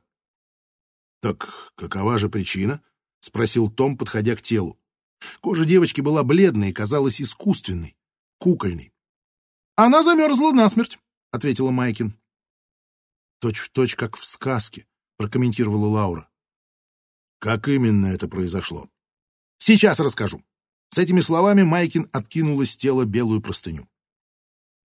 [1.21, 2.81] «Так какова же причина?»—
[3.21, 4.79] спросил Том, подходя к телу.
[5.41, 7.97] Кожа девочки была бледной и казалась искусственной,
[8.39, 8.93] кукольной.
[9.77, 10.99] «Она замерзла насмерть»,—
[11.31, 12.19] ответила Майкин.
[13.41, 16.29] «Точь в точь, как в сказке»,— прокомментировала Лаура.
[17.39, 18.89] «Как именно это произошло?»
[19.59, 20.43] «Сейчас расскажу».
[20.91, 23.89] С этими словами Майкин откинула с тела белую простыню.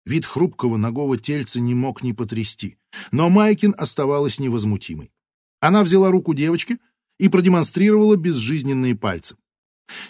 [0.05, 2.79] Вид хрупкого ногого тельца не мог не потрясти,
[3.11, 5.11] но Майкин оставалась невозмутимой.
[5.59, 6.79] Она взяла руку девочки
[7.19, 9.37] и продемонстрировала безжизненные пальцы.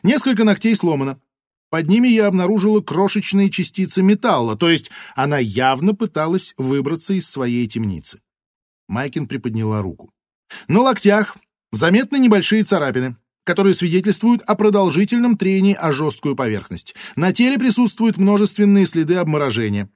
[0.02, 1.20] Несколько ногтей сломано.
[1.70, 7.66] Под ними я обнаружила крошечные частицы металла, то есть она явно пыталась выбраться из своей
[7.66, 8.20] темницы.
[8.88, 10.10] Майкин приподняла руку.
[10.68, 11.36] На локтях
[11.72, 16.94] заметны небольшие царапины, которые свидетельствуют о продолжительном трении о жесткую поверхность.
[17.16, 19.90] На теле присутствуют множественные следы обморожения.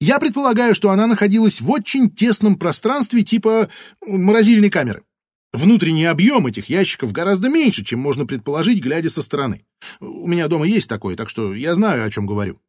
[0.00, 3.70] Я предполагаю, что она находилась в очень тесном пространстве типа
[4.06, 5.04] морозильной камеры.
[5.54, 9.64] Внутренний объем этих ящиков гораздо меньше, чем можно предположить, глядя со стороны.
[10.00, 12.60] У меня дома есть такой, так что я знаю, о чем говорю.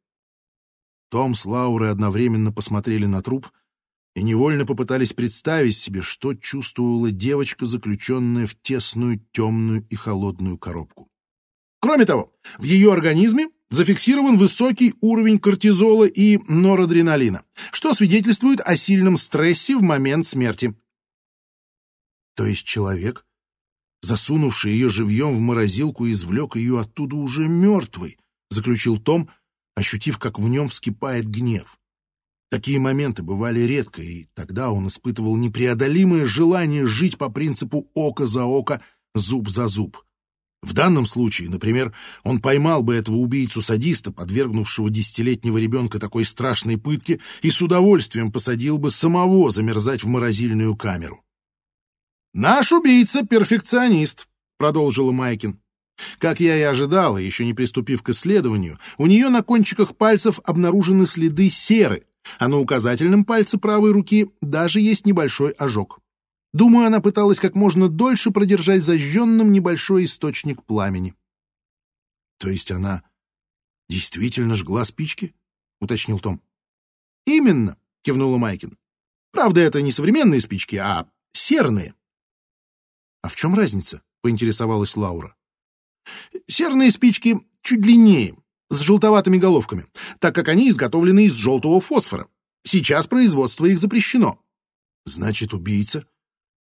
[1.10, 3.50] Том с Лаурой одновременно посмотрели на труп
[4.16, 11.10] и невольно попытались представить себе, что чувствовала девочка, заключенная в тесную, темную и холодную коробку.
[11.80, 19.18] Кроме того, в ее организме зафиксирован высокий уровень кортизола и норадреналина, что свидетельствует о сильном
[19.18, 20.76] стрессе в момент смерти.
[22.36, 23.26] То есть человек,
[24.02, 28.18] засунувший ее живьем в морозилку, извлек ее оттуда уже мертвой,
[28.50, 29.30] заключил Том,
[29.76, 31.80] ощутив, как в нем вскипает гнев.
[32.52, 38.46] Такие моменты бывали редко, и тогда он испытывал непреодолимое желание жить по принципу око за
[38.46, 38.82] око,
[39.14, 39.98] зуб за зуб.
[40.62, 41.94] В данном случае, например,
[42.24, 48.78] он поймал бы этого убийцу-садиста, подвергнувшего десятилетнего ребенка такой страшной пытке, и с удовольствием посадил
[48.78, 51.25] бы самого замерзать в морозильную камеру.
[52.38, 55.58] «Наш убийца— перфекционист»,— продолжила Майкин.
[56.18, 61.06] Как я и ожидала, еще не приступив к исследованию, у нее на кончиках пальцев обнаружены
[61.06, 62.06] следы серы,
[62.38, 66.02] а на указательном пальце правой руки даже есть небольшой ожог.
[66.52, 71.16] Думаю, она пыталась как можно дольше продержать зажженным небольшой источник пламени.—
[72.38, 73.04] То есть она
[73.88, 75.34] действительно жгла спички?—
[75.80, 76.42] уточнил Том.—
[77.26, 78.78] Именно,— кивнула Майкин.—
[79.32, 81.95] Правда, это не современные спички, а серные.
[83.26, 85.36] «А в чем разница?»— поинтересовалась Лаура.
[86.48, 88.36] «Серные спички чуть длиннее,
[88.70, 89.88] с желтоватыми головками,
[90.20, 92.28] так как они изготовлены из желтого фосфора.
[92.64, 94.40] Сейчас производство их запрещено.
[95.06, 96.06] Значит, убийца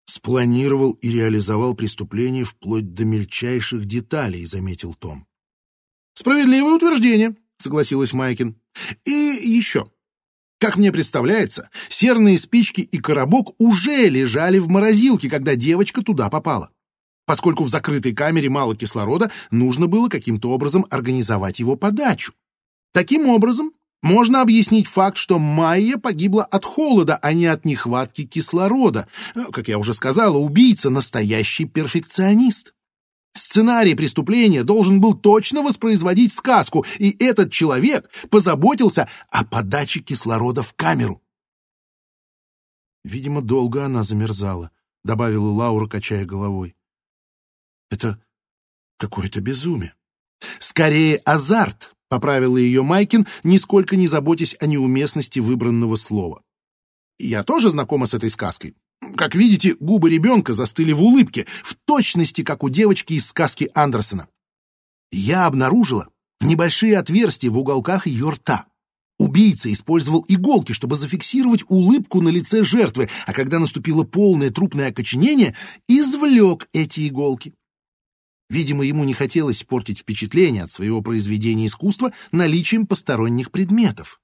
[0.07, 5.29] спланировал и реализовал преступление вплоть до мельчайших деталей, заметил Том.
[6.15, 8.61] Справедливое утверждение, согласилась Майкин.
[9.05, 9.93] И еще.
[10.59, 16.71] Как мне представляется, серные спички и коробок уже лежали в морозилке, когда девочка туда попала.
[17.27, 22.33] Поскольку в закрытой камере мало кислорода, нужно было каким-то образом организовать его подачу.
[22.93, 29.09] Таким образом, можно объяснить факт, что Майя погибла от холода, а не от нехватки кислорода.
[29.53, 32.75] Как я уже сказала, убийца— настоящий перфекционист.
[33.39, 40.75] Сценарий преступления должен был точно воспроизводить сказку, и этот человек позаботился о подаче кислорода в
[40.75, 41.23] камеру.
[43.05, 44.73] Видимо, долго она замерзала,—
[45.05, 46.75] добавила Лаура, качая головой.
[47.91, 48.21] Это
[48.99, 49.95] какое-то безумие.
[50.59, 56.43] Скорее, азарт,— поправила ее Майкин, нисколько не заботясь о неуместности выбранного слова.
[57.19, 58.75] Я тоже знакома с этой сказкой.
[59.17, 64.29] Как видите, губы ребенка застыли в улыбке, в точности, как у девочки из сказки Андерсона.
[65.11, 66.09] Я обнаружила
[66.41, 68.67] небольшие отверстия в уголках ее рта.
[69.19, 75.57] Убийца использовал иголки, чтобы зафиксировать улыбку на лице жертвы, а когда наступило полное трупное окоченение,
[75.89, 77.55] извлек эти иголки.
[78.49, 84.21] Видимо, ему не хотелось портить впечатление от своего произведения искусства наличием посторонних предметов.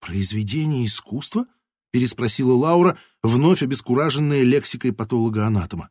[0.00, 1.46] «Произведение искусства?»—
[1.90, 5.90] переспросила Лаура, вновь обескураженная лексикой патолога-анатома.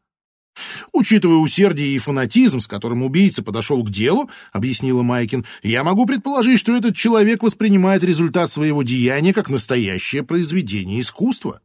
[0.92, 6.60] «Учитывая усердие и фанатизм, с которым убийца подошел к делу,— объяснила Майкин,— я могу предположить,
[6.60, 11.62] что этот человек воспринимает результат своего деяния как настоящее произведение искусства.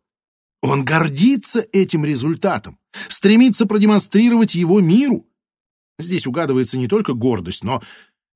[0.60, 5.26] Он гордится этим результатом, стремится продемонстрировать его миру.
[5.98, 7.82] Здесь угадывается не только гордость, но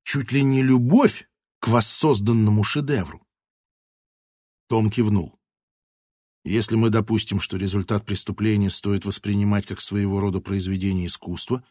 [0.04, 1.28] чуть ли не любовь
[1.60, 3.26] к воссозданному шедевру.
[4.68, 5.35] Том кивнул.
[6.46, 11.64] Если мы допустим, что результат преступления стоит воспринимать как своего рода произведение искусства,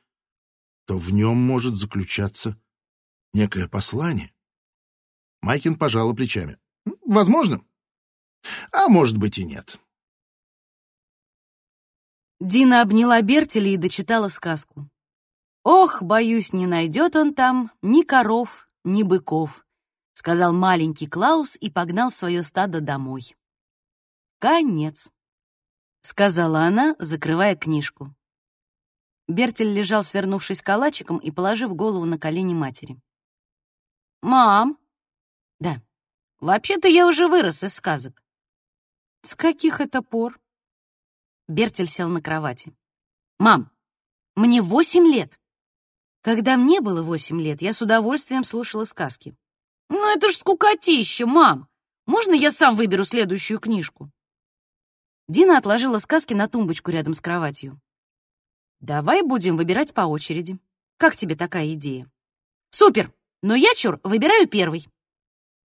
[0.85, 2.59] то в нем может заключаться
[3.33, 4.33] некое послание.
[5.41, 6.57] Майкин пожала плечами.
[7.05, 7.63] Возможно.
[8.73, 9.79] А может быть и нет.
[12.41, 14.89] Дина обняла Бертеля и дочитала сказку.
[15.63, 19.65] «Ох, боюсь, не найдет он там ни коров, ни быков»,
[20.11, 23.37] сказал маленький Клаус и погнал свое стадо домой.
[24.45, 25.09] «Конец»,—
[26.01, 28.13] сказала она, закрывая книжку.
[29.27, 33.01] Бертель лежал, свернувшись калачиком и положив голову на колени матери.
[34.21, 34.77] «Мам!»
[35.59, 35.81] «Да.
[36.39, 38.21] Вообще-то я уже вырос из сказок».
[39.23, 40.39] «С каких это пор?»
[41.47, 42.71] Бертель сел на кровати.
[43.39, 43.71] «Мам,
[44.35, 45.39] мне восемь лет!»
[46.21, 49.35] Когда мне было восемь лет, я с удовольствием слушала сказки.
[49.89, 51.67] «Ну это ж скукотища, мам!
[52.05, 54.11] Можно я сам выберу следующую книжку?»
[55.27, 57.79] Дина отложила сказки на тумбочку рядом с кроватью.
[58.79, 60.59] «Давай будем выбирать по очереди.
[60.97, 62.09] Как тебе такая идея?»
[62.69, 63.11] «Супер!
[63.41, 64.87] Но я, чур, выбираю первый».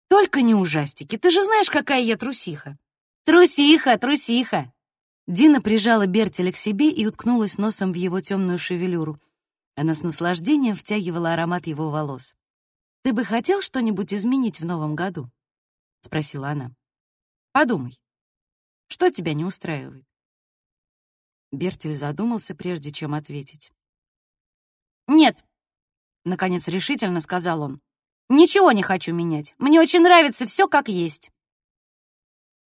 [0.07, 2.77] «Только не ужастики, ты же знаешь, какая я трусиха».
[3.25, 4.71] «Трусиха, трусиха!»
[5.27, 9.21] Дина прижала Бертеля к себе и уткнулась носом в его темную шевелюру.
[9.75, 12.35] Она с наслаждением втягивала аромат его волос.
[13.03, 15.29] «Ты бы хотел что-нибудь изменить в новом году?»—
[16.01, 16.71] спросила она.
[17.51, 17.99] «Подумай,
[18.89, 20.05] что тебя не устраивает?»
[21.51, 23.71] Бертель задумался, прежде чем ответить.
[25.07, 25.43] «Нет»,—
[26.25, 27.81] наконец решительно сказал он.
[28.27, 29.55] «Ничего не хочу менять.
[29.57, 31.31] Мне очень нравится все как есть».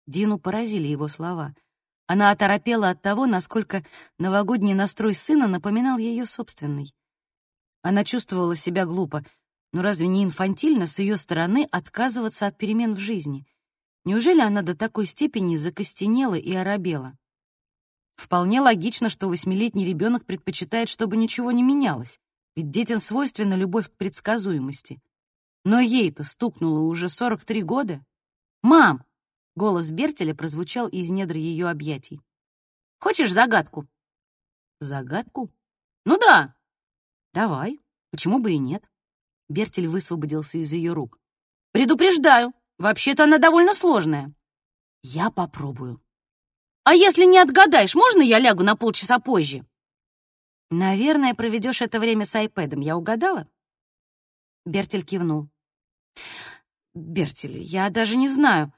[0.06, 1.56] Дину поразили его слова—
[2.08, 3.84] она оторопела от того, насколько
[4.18, 6.96] новогодний настрой сына напоминал ее собственный.
[7.82, 9.26] Она чувствовала себя глупо,
[9.74, 13.46] но разве не инфантильно с ее стороны отказываться от перемен в жизни?
[14.08, 17.18] Неужели она до такой степени закостенела и оробела?
[18.16, 22.18] Вполне логично, что восьмилетний ребенок предпочитает, чтобы ничего не менялось,
[22.56, 25.02] ведь детям свойственна любовь к предсказуемости.
[25.66, 28.06] Но ей-то стукнуло уже 43 года.
[28.64, 29.04] «Мам,
[29.58, 32.22] Голос Бертеля прозвучал из недр ее объятий.
[33.02, 33.90] «Хочешь загадку?»
[34.80, 35.52] «Загадку?»
[36.06, 36.56] «Ну да!»
[37.34, 37.78] «Давай,
[38.12, 38.90] почему бы и нет?»
[39.50, 41.20] Бертель высвободился из ее рук.
[41.74, 44.34] «Предупреждаю, вообще-то она довольно сложная».
[45.04, 46.02] «Я попробую».
[46.84, 49.66] «А если не отгадаешь, можно я лягу на полчаса позже?»
[50.70, 52.82] «Наверное, проведешь это время с айпэдом.
[52.82, 53.48] Я угадала?»
[54.66, 55.50] Бертель кивнул.
[56.94, 58.74] «Бертель, я даже не знаю.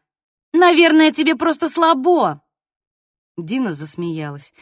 [0.54, 2.44] Наверное, тебе просто слабо!»
[3.38, 4.54] Дина засмеялась.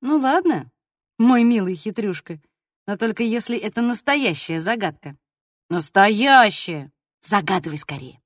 [0.00, 0.70] «Ну ладно,
[1.18, 2.40] мой милый хитрюшка,
[2.86, 5.16] но только если это настоящая загадка.
[5.70, 6.92] Настоящее!
[7.22, 8.20] Загадывай скорее.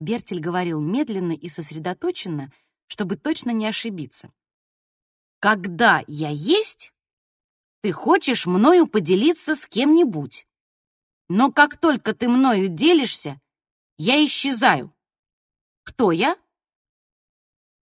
[0.00, 2.52] Бертель говорил медленно и сосредоточенно,
[2.86, 4.32] чтобы точно не ошибиться.
[5.38, 6.92] Когда я есть,
[7.82, 10.46] ты хочешь мною поделиться с кем-нибудь.
[11.28, 13.40] Но как только ты мною делишься,
[13.98, 14.94] я исчезаю.
[15.84, 16.36] Кто я?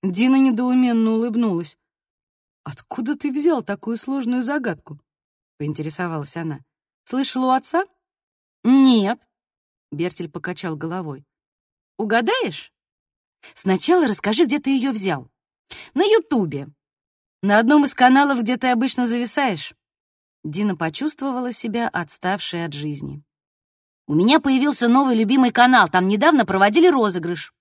[0.03, 1.77] Дина недоуменно улыбнулась.
[2.63, 5.01] «Откуда ты взял такую сложную загадку?»—
[5.59, 6.61] поинтересовалась она.
[7.05, 7.87] «Слышала у отца?»
[8.63, 9.27] «Нет»,—
[9.91, 11.25] Бертель покачал головой.
[11.99, 12.73] «Угадаешь?»
[13.55, 15.29] «Сначала расскажи, где ты ее взял».
[15.95, 16.69] «На Ютубе.
[17.43, 19.75] На одном из каналов, где ты обычно зависаешь».
[20.45, 23.23] Дина почувствовала себя отставшей от жизни.
[24.07, 27.53] «У меня появился новый любимый канал, там недавно проводили розыгрыш.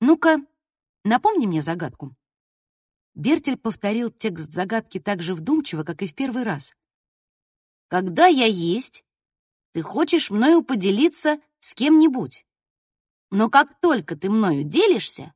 [0.00, 0.38] Ну-ка,
[1.04, 2.14] напомни мне загадку».
[3.14, 6.74] Бертель повторил текст загадки так же вдумчиво, как и в первый раз.
[7.88, 9.04] «Когда я есть,
[9.72, 12.46] ты хочешь мною поделиться с кем-нибудь.
[13.30, 15.32] Но как только ты мною делишься,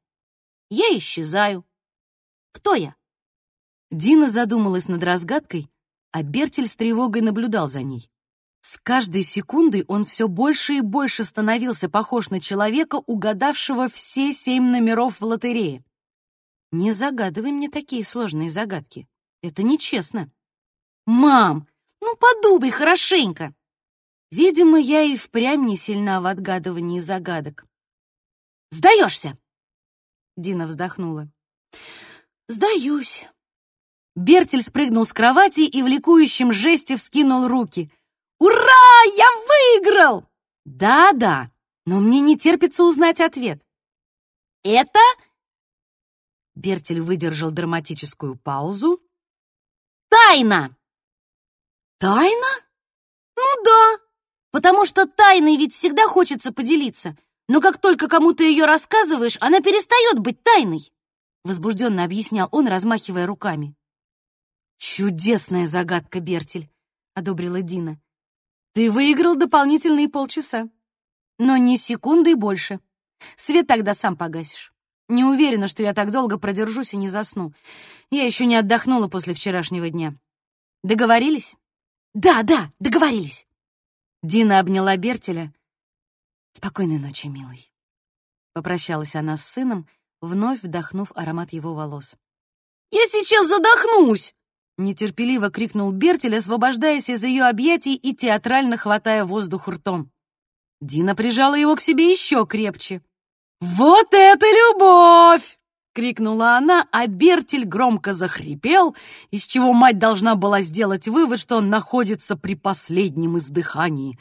[0.68, 1.64] я исчезаю.
[2.52, 2.96] Кто я?»
[3.90, 5.70] Дина задумалась над разгадкой,
[6.10, 8.10] а Бертель с тревогой наблюдал за ней.
[8.60, 14.70] С каждой секундой он все больше и больше становился похож на человека, угадавшего все семь
[14.70, 15.84] номеров в лотерее.
[16.72, 19.06] Не загадывай мне такие сложные загадки.
[19.42, 20.32] Это нечестно.
[21.04, 21.68] Мам,
[22.00, 23.54] ну подумай хорошенько.
[24.30, 27.66] Видимо, я и впрямь не сильна в отгадывании загадок.
[28.74, 29.38] Сдаешься?
[30.36, 31.30] Дина вздохнула.
[32.48, 33.28] Сдаюсь.
[34.16, 37.92] Бертель спрыгнул с кровати и в ликующем жесте вскинул руки.
[38.40, 39.02] «Ура!
[39.16, 40.26] Я выиграл!»
[40.64, 41.52] «Да-да,
[41.86, 43.64] но мне не терпится узнать ответ».
[44.64, 44.98] «Это
[46.56, 49.00] Бертель выдержал драматическую паузу.
[50.08, 50.76] «Тайна!»
[51.98, 52.60] «Тайна?
[53.36, 53.98] Ну да,
[54.50, 57.16] потому что тайной ведь всегда хочется поделиться,
[57.48, 60.92] но как только кому-то ее рассказываешь, она перестает быть тайной»,
[61.44, 63.74] возбужденно объяснял он, размахивая руками.
[64.78, 66.70] «Чудесная загадка, Бертель»,—
[67.14, 68.00] одобрила Дина.
[68.72, 70.68] «Ты выиграл дополнительные полчаса,
[71.38, 72.80] но не секунды больше.
[73.36, 74.74] Свет тогда сам погасишь».
[75.08, 77.52] Не уверена, что я так долго продержусь и не засну.
[78.10, 80.14] Я еще не отдохнула после вчерашнего дня.
[80.82, 81.56] Договорились?
[82.14, 83.46] Да, да, договорились.
[84.22, 85.52] Дина обняла Бертеля.
[86.64, 87.70] Спокойной ночи, милый.
[88.54, 89.86] Попрощалась она с сыном,
[90.22, 92.16] вновь вдохнув аромат его волос.
[92.90, 94.34] «Я сейчас задохнусь!»
[94.78, 100.10] Нетерпеливо крикнул Бертель, освобождаясь из ее объятий и театрально хватая воздух ртом.
[100.80, 103.02] Дина прижала его к себе еще крепче.
[103.60, 105.58] «Вот это любовь!»—
[105.94, 108.96] крикнула она, а Бертель громко захрипел,
[109.30, 114.18] из чего мать должна была сделать вывод, что он находится при последнем издыхании.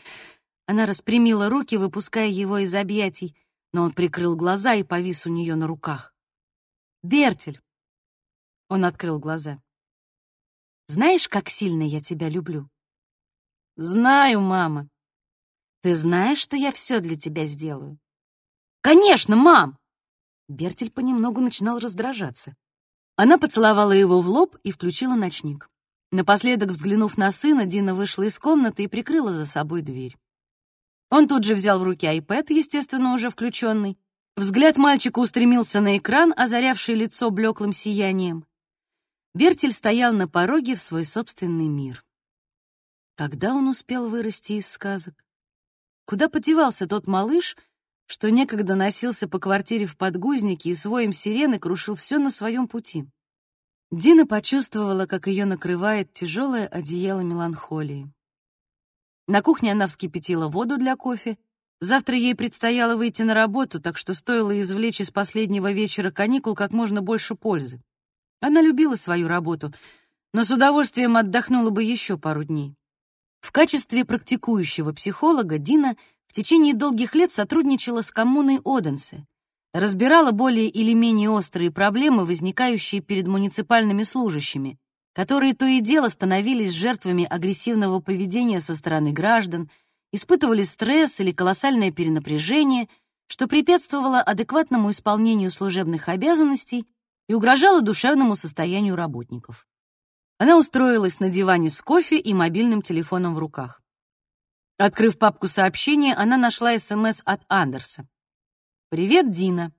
[0.65, 3.35] Она распрямила руки, выпуская его из объятий,
[3.73, 6.13] но он прикрыл глаза и повис у нее на руках.
[7.01, 7.61] «Бертель!»—
[8.69, 9.61] он открыл глаза.
[10.87, 12.69] «Знаешь, как сильно я тебя люблю?»
[13.75, 14.87] «Знаю, мама.
[15.81, 17.99] Ты знаешь, что я все для тебя сделаю?»
[18.81, 19.77] «Конечно, мам!»
[20.47, 22.55] Бертель понемногу начинал раздражаться.
[23.15, 25.69] Она поцеловала его в лоб и включила ночник.
[26.11, 30.15] Напоследок, взглянув на сына, Дина вышла из комнаты и прикрыла за собой дверь.
[31.13, 33.99] Он тут же взял в руки iPad, естественно, уже включенный.
[34.35, 38.47] Взгляд мальчика устремился на экран, озарявший лицо блеклым сиянием.
[39.35, 42.03] Бертель стоял на пороге в свой собственный мир.
[43.15, 45.23] Когда он успел вырасти из сказок?
[46.05, 47.57] Куда подевался тот малыш,
[48.07, 53.05] что некогда носился по квартире в подгузнике и своим сирены крушил все на своем пути.
[53.91, 58.11] Дина почувствовала, как ее накрывает тяжелое одеяло меланхолии.
[59.27, 61.37] На кухне она вскипятила воду для кофе.
[61.79, 66.71] Завтра ей предстояло выйти на работу, так что стоило извлечь из последнего вечера каникул как
[66.71, 67.81] можно больше пользы.
[68.41, 69.73] Она любила свою работу,
[70.33, 72.75] но с удовольствием отдохнула бы еще пару дней.
[73.39, 75.95] В качестве практикующего психолога Дина
[76.27, 79.25] в течение долгих лет сотрудничала с коммуной Оденсе,
[79.73, 84.77] разбирала более или менее острые проблемы, возникающие перед муниципальными служащими,
[85.13, 89.69] которые то и дело становились жертвами агрессивного поведения со стороны граждан,
[90.11, 92.89] испытывали стресс или колоссальное перенапряжение,
[93.27, 96.85] что препятствовало адекватному исполнению служебных обязанностей
[97.27, 99.67] и угрожало душевному состоянию работников.
[100.39, 103.81] Она устроилась на диване с кофе и мобильным телефоном в руках.
[104.77, 108.07] Открыв папку сообщения, она нашла СМС от Андерса.
[108.89, 109.71] «Привет, Дина.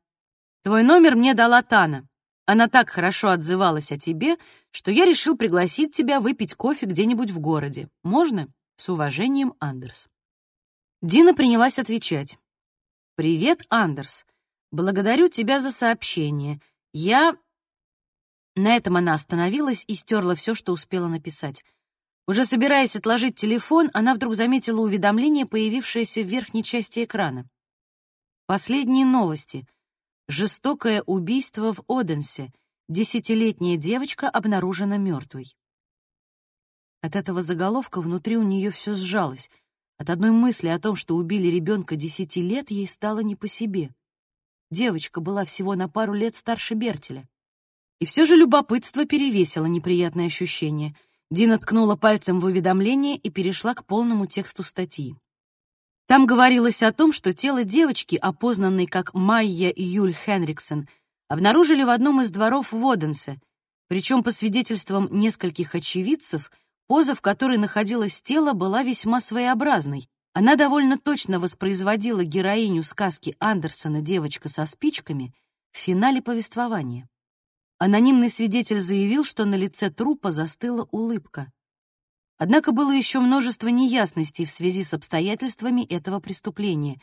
[0.63, 2.09] Твой номер мне дала Тана.
[2.47, 4.37] Она так хорошо отзывалась о тебе,
[4.71, 7.89] что я решил пригласить тебя выпить кофе где-нибудь в городе.
[8.03, 8.49] Можно?
[8.77, 10.09] С уважением, Андерс».
[11.01, 12.39] Дина принялась отвечать.
[13.17, 14.25] «Привет, Андерс.
[14.73, 16.61] Благодарю тебя за сообщение.
[16.93, 17.37] Я...»
[18.57, 21.65] На этом она остановилась и стерла все, что успела написать.
[22.27, 27.49] Уже собираясь отложить телефон, она вдруг заметила уведомление, появившееся в верхней части экрана.
[28.47, 29.67] Последние новости.
[30.27, 32.51] Жестокое убийство в Оденсе.
[32.89, 35.55] Десятилетняя девочка обнаружена мертвой.
[37.03, 39.51] От этого заголовка внутри у нее все сжалось.
[39.99, 43.95] От одной мысли о том, что убили ребенка десяти лет, ей стало не по себе.
[44.71, 47.29] Девочка была всего на пару лет старше Бертеля.
[47.99, 50.97] И все же любопытство перевесило неприятное ощущение.
[51.31, 55.17] Дина ткнула пальцем в уведомление и перешла к полному тексту статьи.
[56.07, 60.87] Там говорилось о том, что тело девочки, опознанной как Майя Юль Хенриксон,
[61.29, 63.41] обнаружили в одном из дворов Воденсе,
[63.89, 66.51] причем по свидетельствам нескольких очевидцев,
[66.87, 70.09] поза, в которой находилось тело, была весьма своеобразной.
[70.35, 75.35] Она довольно точно воспроизводила героиню сказки Андерсона «Девочка со спичками»
[75.73, 77.09] в финале повествования.
[77.79, 81.53] Анонимный свидетель заявил, что на лице трупа застыла улыбка.
[82.37, 87.01] Однако было еще множество неясностей в связи с обстоятельствами этого преступления.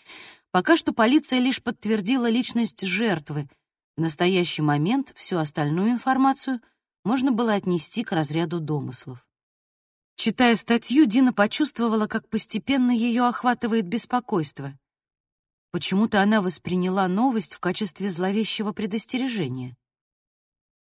[0.52, 3.50] Пока что полиция лишь подтвердила личность жертвы.
[3.96, 6.60] В настоящий момент всю остальную информацию
[7.04, 9.26] можно было отнести к разряду домыслов.
[10.16, 14.78] Читая статью, Дина почувствовала, как постепенно ее охватывает беспокойство.
[15.72, 19.78] Почему-то она восприняла новость в качестве зловещего предостережения.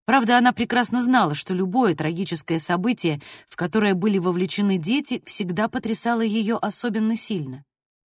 [0.06, 6.20] Правда, она прекрасно знала, что любое трагическое событие, в которое были вовлечены дети, всегда потрясало
[6.20, 7.64] ее особенно сильно.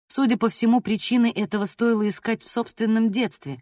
[0.07, 3.61] Судя по всему, причины этого стоило искать в собственном детстве.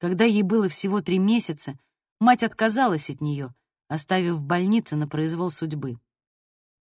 [0.00, 1.78] Когда ей было всего три месяца,
[2.18, 3.54] мать отказалась от нее,
[3.88, 5.98] оставив в больнице на произвол судьбы.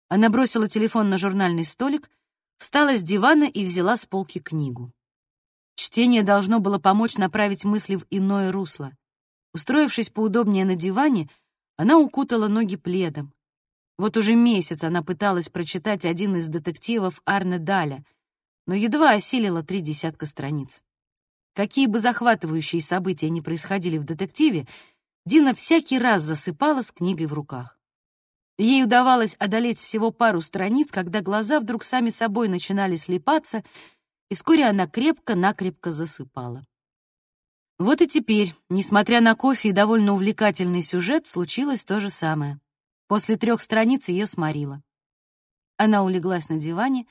[0.10, 2.10] Она бросила телефон на журнальный столик,
[2.58, 4.92] встала с дивана и взяла с полки книгу.
[5.76, 8.92] Чтение должно было помочь направить мысли в иное русло.
[9.54, 11.30] Устроившись поудобнее на диване,
[11.78, 13.34] она укутала ноги пледом.
[13.98, 18.06] Вот уже месяц она пыталась прочитать один из детективов Арне Даля,
[18.68, 20.84] но едва осилила три десятка страниц.
[21.54, 24.68] Какие бы захватывающие события ни происходили в детективе,
[25.26, 27.78] Дина всякий раз засыпала с книгой в руках.
[28.58, 33.64] Ей удавалось одолеть всего пару страниц, когда глаза вдруг сами собой начинали слепаться,
[34.30, 36.64] и вскоре она крепко-накрепко засыпала.
[37.80, 42.60] Вот и теперь, несмотря на кофе и довольно увлекательный сюжет, случилось то же самое.
[43.08, 44.84] После трех страниц ее сморило.
[45.78, 47.08] Она улеглась на диване,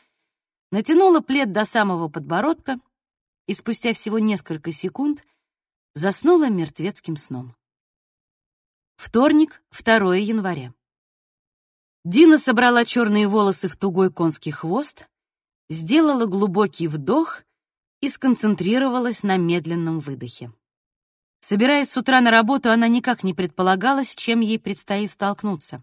[0.71, 2.79] натянула плед до самого подбородка
[3.47, 5.25] и спустя всего несколько секунд
[5.95, 7.57] заснула мертвецким сном.
[8.97, 10.75] Вторник, 2 января.
[12.05, 15.09] Дина собрала черные волосы в тугой конский хвост,
[15.71, 17.43] сделала глубокий вдох
[18.01, 20.53] и сконцентрировалась на медленном выдохе.
[21.41, 25.83] Собираясь с утра на работу, она никак не предполагала, с чем ей предстоит столкнуться.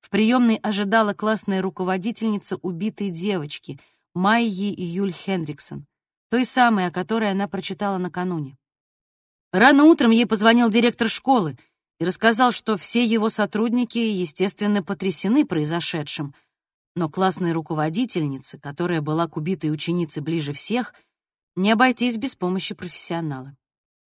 [0.00, 3.80] В приемной ожидала классная руководительница убитой девочки,
[4.14, 5.86] Майи Юль Хендриксон,
[6.30, 8.58] той самой, о которой она прочитала накануне.
[9.52, 11.56] Рано утром ей позвонил директор школы
[11.98, 16.34] и рассказал, что все его сотрудники, естественно, потрясены произошедшим,
[16.94, 20.94] но классной руководительнице, которая была к убитой ученице ближе всех,
[21.56, 23.56] не обойтись без помощи профессионала.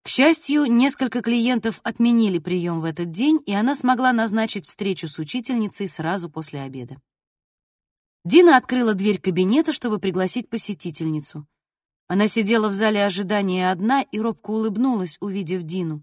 [0.03, 5.19] К счастью, несколько клиентов отменили прием в этот день, и она смогла назначить встречу с
[5.19, 6.97] учительницей сразу после обеда.
[8.25, 11.47] Дина открыла дверь кабинета, чтобы пригласить посетительницу.
[12.09, 16.03] Она сидела в зале ожидания одна и робко улыбнулась, увидев Дину.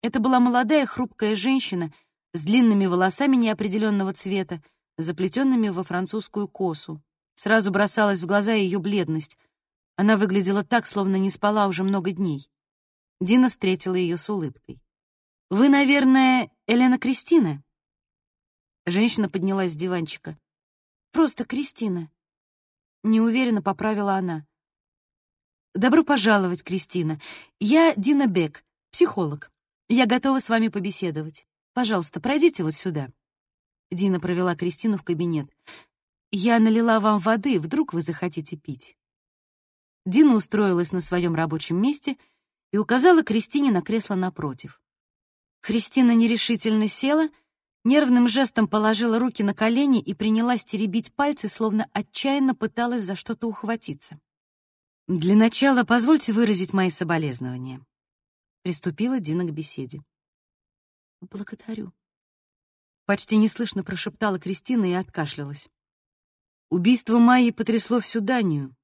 [0.00, 1.92] Это была молодая хрупкая женщина
[2.32, 4.62] с длинными волосами неопределенного цвета,
[4.96, 7.02] заплетенными во французскую косу.
[7.34, 9.38] Сразу бросалась в глаза ее бледность.
[9.98, 12.48] Она выглядела так, словно не спала уже много дней.
[13.20, 14.80] Дина встретила ее с улыбкой.
[15.50, 17.64] «Вы, наверное, Елена Кристина?»
[18.86, 20.38] Женщина поднялась с диванчика.
[21.10, 22.12] «Просто Кристина»,—
[23.02, 24.46] неуверенно поправила она.
[25.74, 27.20] «Добро пожаловать, Кристина.
[27.58, 29.50] Я Дина Бек, психолог.
[29.88, 31.44] Я готова с вами побеседовать.
[31.72, 33.08] Пожалуйста, пройдите вот сюда».
[33.90, 35.50] Дина провела Кристину в кабинет.
[36.30, 38.97] «Я налила вам воды, вдруг вы захотите пить».
[40.08, 42.16] Дина устроилась на своем рабочем месте—
[42.72, 44.80] и указала Кристине на кресло напротив.
[45.60, 47.28] Кристина нерешительно села,
[47.84, 53.46] нервным жестом положила руки на колени и принялась теребить пальцы, словно отчаянно пыталась за что-то
[53.46, 54.20] ухватиться.
[55.06, 57.84] «Для начала позвольте выразить мои соболезнования»,—
[58.62, 60.04] приступила Дина к беседе.
[61.20, 61.92] «Благодарю»,—
[63.06, 65.68] почти неслышно прошептала Кристина и откашлялась.
[66.68, 68.76] Убийство Майи потрясло всю Данию.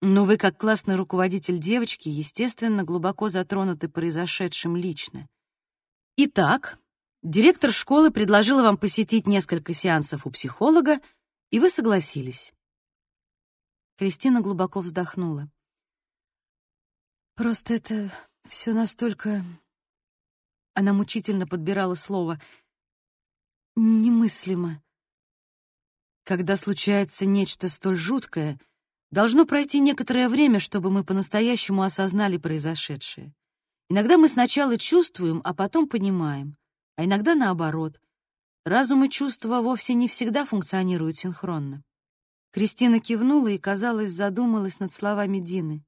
[0.00, 5.28] Но вы, как классный руководитель девочки, естественно, глубоко затронуты произошедшим лично.
[6.16, 6.78] Итак,
[7.22, 11.00] директор школы предложила вам посетить несколько сеансов у психолога,
[11.50, 12.52] и вы согласились.
[13.96, 15.50] Кристина глубоко вздохнула.
[17.34, 18.12] Просто это
[18.44, 19.44] все настолько...
[20.74, 22.40] Она мучительно подбирала слово.
[23.74, 24.80] Немыслимо.
[26.22, 28.60] Когда случается нечто столь жуткое,
[29.10, 33.34] должно пройти некоторое время, чтобы мы по-настоящему осознали произошедшее.
[33.88, 36.56] Иногда мы сначала чувствуем, а потом понимаем,
[36.96, 38.00] а иногда наоборот.
[38.64, 41.82] Разум и чувства вовсе не всегда функционируют синхронно.
[42.50, 45.84] Кристина кивнула и, казалось, задумалась над словами Дины.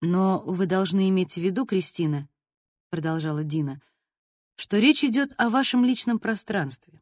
[0.00, 2.28] «Но вы должны иметь в виду, Кристина»,—
[2.90, 3.80] продолжала Дина,
[4.54, 7.00] «что речь идет о вашем личном пространстве.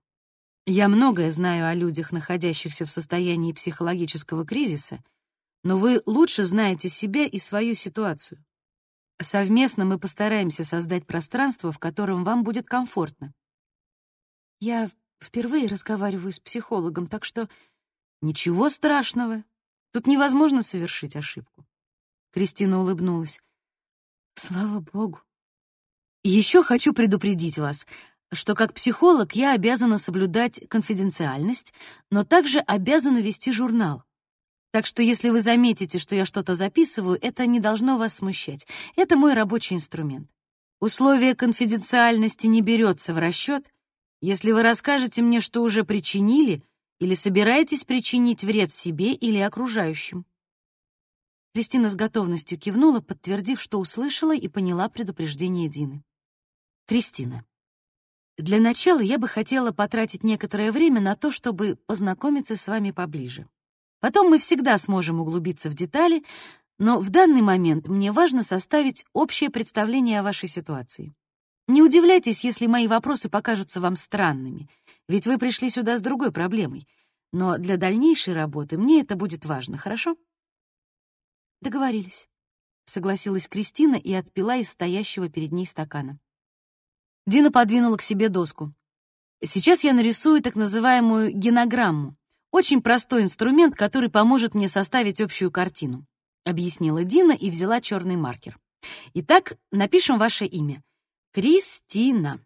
[0.66, 5.04] Я многое знаю о людях, находящихся в состоянии психологического кризиса,
[5.66, 8.44] но вы лучше знаете себя и свою ситуацию.
[9.20, 13.34] Совместно мы постараемся создать пространство, в котором вам будет комфортно.
[14.60, 14.88] Я
[15.20, 17.48] впервые разговариваю с психологом, так что
[18.22, 19.44] Ничего страшного.
[19.92, 21.66] Тут невозможно совершить ошибку.
[22.32, 23.40] Кристина улыбнулась.
[24.34, 25.20] Слава богу.
[26.22, 27.86] еще хочу предупредить вас,
[28.32, 31.74] что как психолог я обязана соблюдать конфиденциальность,
[32.10, 34.05] но также обязана вести журнал.
[34.76, 38.66] Так что если вы заметите, что я что-то записываю, это не должно вас смущать.
[38.94, 40.30] Это мой рабочий инструмент.
[40.80, 43.72] Условие конфиденциальности не берется в расчет,
[44.20, 46.62] если вы расскажете мне, что уже причинили—
[46.98, 50.26] или собираетесь причинить вред себе или окружающим?»
[51.54, 56.04] Кристина с готовностью кивнула, подтвердив, что услышала и поняла предупреждение Дины.
[56.86, 57.46] «Кристина,
[58.36, 63.48] для начала я бы хотела потратить некоторое время на то, чтобы познакомиться с вами поближе.
[64.00, 66.24] Потом мы всегда сможем углубиться в детали,
[66.78, 71.14] но в данный момент мне важно составить общее представление о вашей ситуации.
[71.68, 74.68] Не удивляйтесь, если мои вопросы покажутся вам странными,
[75.08, 76.86] ведь вы пришли сюда с другой проблемой.
[77.32, 80.16] Но для дальнейшей работы мне это будет важно, хорошо?
[81.60, 82.28] Договорились,
[82.84, 86.20] согласилась Кристина и отпила из стоящего перед ней стакана.
[87.26, 88.72] Дина подвинула к себе доску.
[89.42, 92.16] Сейчас я нарисую так называемую генограмму.
[92.56, 96.06] Очень простой инструмент, который поможет мне составить общую картину,
[96.42, 98.58] объяснила Дина и взяла черный маркер.
[99.12, 100.82] Итак, напишем ваше имя.
[101.32, 102.42] Кристина.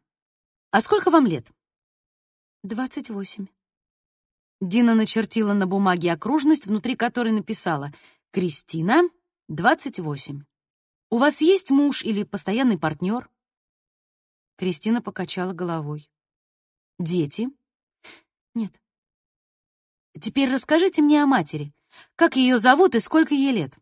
[0.72, 1.46] А сколько вам лет?
[2.64, 3.46] Двадцать восемь.
[4.60, 7.92] Дина начертила на бумаге окружность, внутри которой написала
[8.32, 9.02] «Кристина,
[9.46, 10.42] 28.
[11.10, 13.30] У вас есть муж или постоянный партнер?»
[14.56, 16.10] Кристина покачала головой.
[16.98, 17.48] «Дети?»
[18.56, 18.80] «Нет».
[20.18, 21.72] «Теперь расскажите мне о матери.
[22.16, 23.78] Как ее зовут и сколько ей лет?»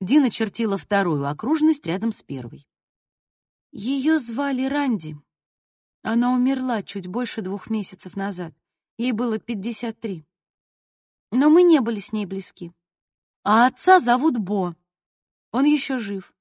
[0.00, 2.66] Дина чертила вторую окружность рядом с первой.
[3.70, 5.16] Ее звали Ранди.
[6.02, 8.52] Она умерла чуть больше двух месяцев назад.
[8.98, 10.26] Ей было 53.
[11.30, 12.72] Но мы не были с ней близки.
[13.44, 14.76] А отца зовут Бо.
[15.52, 16.34] Он еще жив.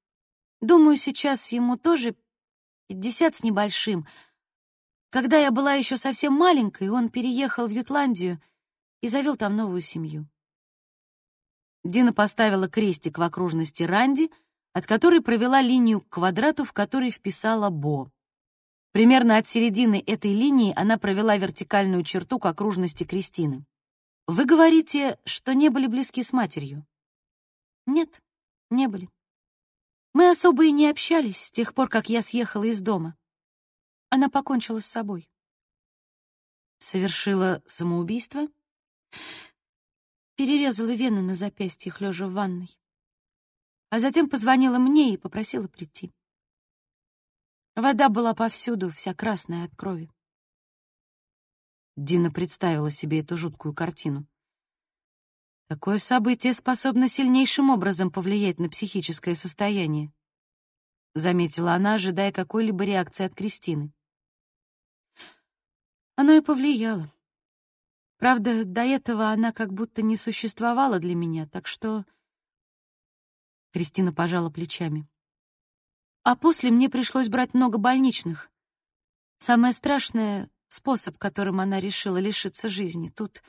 [0.60, 2.16] Думаю, сейчас ему тоже
[2.88, 4.06] 50 с небольшим.
[5.10, 8.42] Когда я была еще совсем маленькой, он переехал в Ютландию
[9.02, 10.28] и завел там новую семью.
[11.84, 14.32] Дина поставила крестик в окружности Ранди,
[14.74, 18.12] от которой провела линию к квадрату, в который вписала Бо.
[18.92, 23.66] Примерно от середины этой линии она провела вертикальную черту к окружности Кристины.
[24.28, 26.86] Вы говорите, что не были близки с матерью?
[27.86, 28.22] Нет,
[28.70, 29.10] не были.
[30.14, 33.18] Мы особо и не общались с тех пор, как я съехала из дома.
[34.10, 35.30] Она покончила с собой.
[36.78, 38.48] Совершила самоубийство?
[40.36, 42.70] Перерезала вены на запястьях, лежа в ванной.
[43.90, 46.12] А затем позвонила мне и попросила прийти.
[47.76, 50.10] Вода была повсюду, вся красная от крови.
[51.96, 54.28] Дина представила себе эту жуткую картину.
[55.68, 60.12] Такое событие способно сильнейшим образом повлиять на психическое состояние,
[61.14, 63.94] заметила она, ожидая какой-либо реакции от Кристины.
[66.16, 67.10] Оно и повлияло.
[68.22, 72.06] Правда, до этого она как будто не существовала для меня, так что...
[73.72, 75.10] Кристина пожала плечами.
[76.22, 78.52] А после мне пришлось брать много больничных.
[79.40, 83.08] Самое страшное— способ, которым она решила лишиться жизни.
[83.08, 83.42] Тут...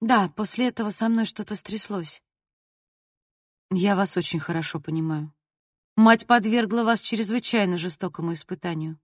[0.00, 2.22] Да, после этого со мной что-то стряслось.
[3.72, 5.34] Я вас очень хорошо понимаю.
[5.96, 9.00] Мать подвергла вас чрезвычайно жестокому испытанию.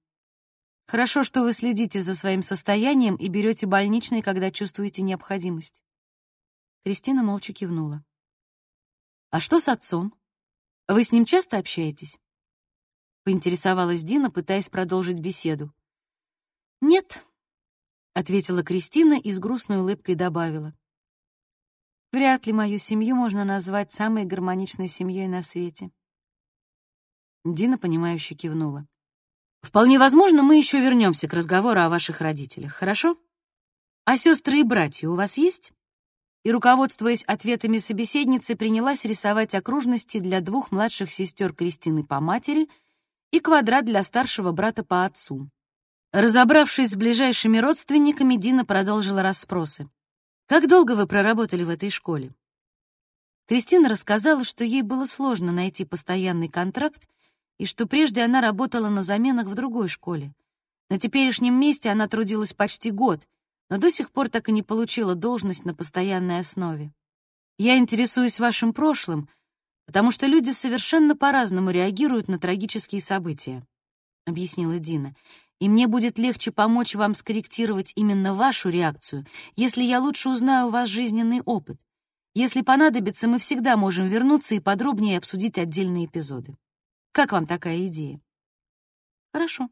[0.90, 5.84] Хорошо, что вы следите за своим состоянием и берете больничный, когда чувствуете необходимость.
[6.84, 8.04] Кристина молча кивнула.
[9.30, 10.12] «А что с отцом?
[10.88, 12.18] Вы с ним часто общаетесь?»
[13.22, 15.72] Поинтересовалась Дина, пытаясь продолжить беседу.
[16.80, 17.24] «Нет»,—
[18.14, 20.74] ответила Кристина и с грустной улыбкой добавила.
[22.10, 25.92] «Вряд ли мою семью можно назвать самой гармоничной семьей на свете».
[27.44, 28.88] Дина, понимающе кивнула.
[29.62, 33.16] «Вполне возможно, мы еще вернемся к разговору о ваших родителях, хорошо?
[34.04, 35.72] А сестры и братья у вас есть?»
[36.42, 42.68] И, руководствуясь ответами собеседницы, принялась рисовать окружности для двух младших сестер Кристины по матери
[43.30, 45.50] и квадрат для старшего брата по отцу.
[46.12, 49.88] Разобравшись с ближайшими родственниками, Дина продолжила расспросы.
[50.46, 52.34] «Как долго вы проработали в этой школе?»
[53.46, 57.06] Кристина рассказала, что ей было сложно найти постоянный контракт
[57.60, 60.32] и что прежде она работала на заменах в другой школе.
[60.88, 63.28] На теперешнем месте она трудилась почти год,
[63.68, 66.90] но до сих пор так и не получила должность на постоянной основе.
[67.58, 69.28] Я интересуюсь вашим прошлым,
[69.84, 73.62] потому что люди совершенно по-разному реагируют на трагические события,
[74.24, 75.14] объяснила Дина.
[75.58, 80.70] И мне будет легче помочь вам скорректировать именно вашу реакцию, если я лучше узнаю у
[80.70, 81.78] вас жизненный опыт.
[82.32, 86.56] Если понадобится, мы всегда можем вернуться и подробнее обсудить отдельные эпизоды.
[87.12, 88.22] Как вам такая идея?
[89.32, 89.68] Хорошо,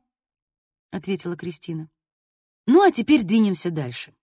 [0.91, 1.89] ответила Кристина.
[2.67, 4.15] Ну а теперь двинемся дальше.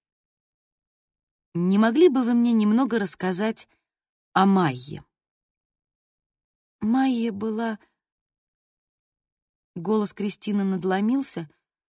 [1.54, 3.70] Не могли бы вы мне немного рассказать
[4.34, 5.06] о Майе?
[6.82, 7.80] Майя была...
[9.76, 11.50] Голос Кристины надломился.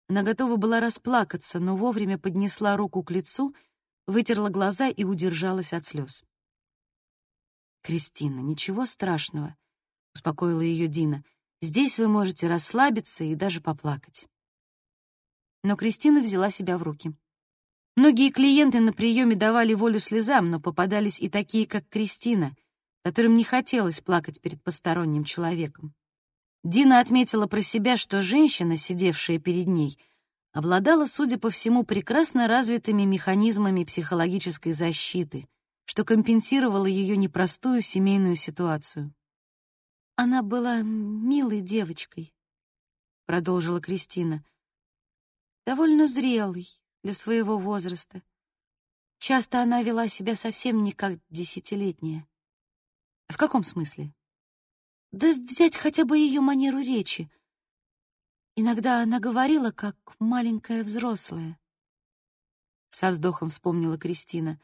[0.07, 3.55] Она готова была расплакаться, но вовремя поднесла руку к лицу,
[4.05, 6.23] вытерла глаза и удержалась от слез.
[7.81, 9.55] «Кристина, ничего страшного
[10.17, 11.23] успокоила ее Дина.
[11.61, 14.27] Здесь вы можете расслабиться и даже поплакать.
[15.63, 17.13] Но Кристина взяла себя в руки.
[17.95, 22.55] Многие клиенты на приеме давали волю слезам, но попадались и такие, как Кристина,
[23.03, 25.93] которым не хотелось плакать перед посторонним человеком.
[26.63, 29.97] Дина отметила про себя, что женщина, сидевшая перед ней,
[30.51, 35.47] обладала, судя по всему, прекрасно развитыми механизмами психологической защиты,
[35.85, 39.13] что компенсировало ее непростую семейную ситуацию.
[40.19, 42.33] Она была милой девочкой,
[43.27, 44.43] продолжила Кристина.
[45.63, 46.67] Довольно зрелой
[47.03, 48.23] для своего возраста.
[49.19, 52.27] Часто она вела себя совсем не как десятилетняя.
[53.27, 54.11] В каком смысле?
[55.11, 57.31] Да взять хотя бы ее манеру речи.
[58.55, 61.59] Иногда она говорила, как маленькая взрослая.
[62.89, 64.59] Со вздохом вспомнила Кристина.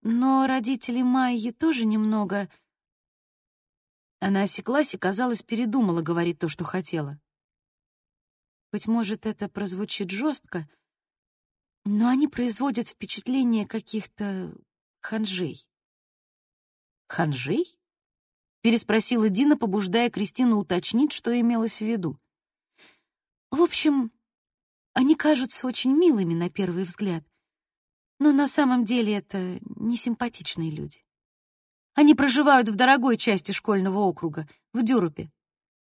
[0.00, 2.48] Но родители Майи тоже немного
[4.22, 7.20] она осеклась и, казалось, передумала говорить то, что хотела.
[8.70, 10.68] Быть может, это прозвучит жестко,
[11.84, 14.54] но они производят впечатление каких-то
[15.00, 15.66] ханжей.
[17.08, 17.76] «Ханжей?»—
[18.62, 22.16] переспросила Дина, побуждая Кристину уточнить, что имелось в виду.
[23.50, 24.12] «В общем,
[24.92, 27.24] они кажутся очень милыми на первый взгляд,
[28.20, 31.01] но на самом деле это несимпатичные люди.
[31.94, 35.30] Они проживают в дорогой части школьного округа, в Дюрупе,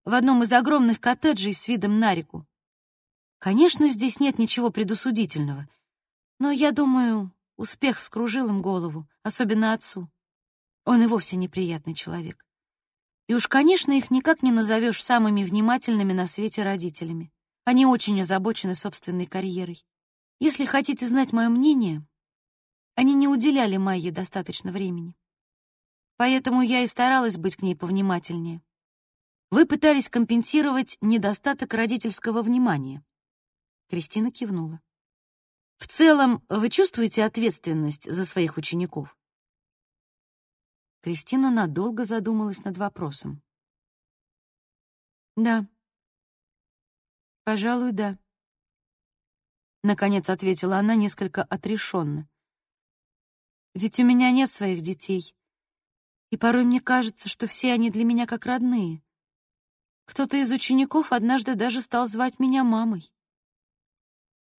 [0.05, 2.47] в одном из огромных коттеджей с видом на реку.
[3.39, 5.69] Конечно, здесь нет ничего предусудительного,
[6.39, 10.11] но, я думаю, успех вскружил им голову, особенно отцу.
[10.85, 12.45] Он и вовсе неприятный человек.
[13.29, 17.31] И уж, конечно, их никак не назовешь самыми внимательными на свете родителями.
[17.65, 19.85] Они очень озабочены собственной карьерой.
[20.41, 22.05] Если хотите знать мое мнение,
[22.97, 25.15] они не уделяли Майе достаточно времени.
[26.21, 28.61] Поэтому я и старалась быть к ней повнимательнее.
[29.51, 33.03] Вы пытались компенсировать недостаток родительского внимания.
[33.89, 34.83] Кристина кивнула.
[35.79, 39.17] В целом, вы чувствуете ответственность за своих учеников?
[41.01, 43.43] Кристина надолго задумалась над вопросом.
[45.37, 45.67] Да.
[47.45, 48.19] Пожалуй, да.
[49.83, 52.29] Наконец ответила она несколько отрешенно.
[53.73, 55.35] Ведь у меня нет своих детей
[56.31, 59.03] и порой мне кажется, что все они для меня как родные.
[60.07, 63.13] Кто-то из учеников однажды даже стал звать меня мамой.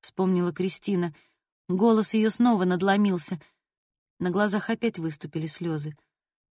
[0.01, 1.13] Вспомнила Кристина.
[1.67, 3.39] Голос ее снова надломился.
[4.19, 5.95] На глазах опять выступили слезы.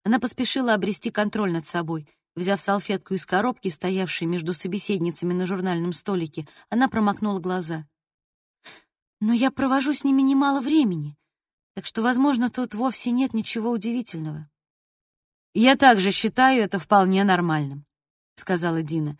[0.03, 2.07] Она поспешила обрести контроль над собой.
[2.35, 7.87] Взяв салфетку из коробки, стоявшей между собеседницами на журнальном столике, она промокнула глаза.
[9.21, 11.17] «Но я провожу с ними немало времени,
[11.75, 14.49] так что, возможно, тут вовсе нет ничего удивительного».
[15.57, 17.85] «Я также считаю это вполне нормальным»,—
[18.35, 19.17] сказала Дина.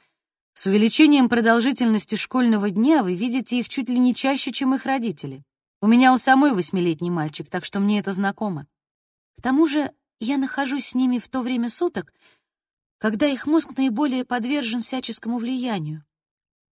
[0.52, 5.46] «С увеличением продолжительности школьного дня вы видите их чуть ли не чаще, чем их родители.
[5.80, 8.68] У меня у самой восьмилетний мальчик, так что мне это знакомо.
[9.38, 12.14] К тому же я нахожусь с ними в то время суток,
[12.98, 16.04] когда их мозг наиболее подвержен всяческому влиянию,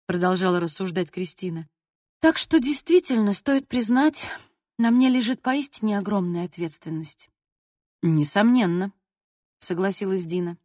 [0.07, 1.69] продолжала рассуждать Кристина.
[2.19, 4.27] Так что действительно стоит признать,
[4.77, 7.29] на мне лежит поистине огромная ответственность.
[8.03, 8.93] Несомненно,
[9.63, 10.59] согласилась Дина.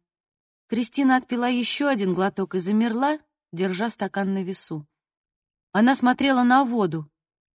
[0.66, 3.18] Кристина отпила еще один глоток и замерла,
[3.52, 4.86] держа стакан на весу.
[5.72, 7.10] Она смотрела на воду,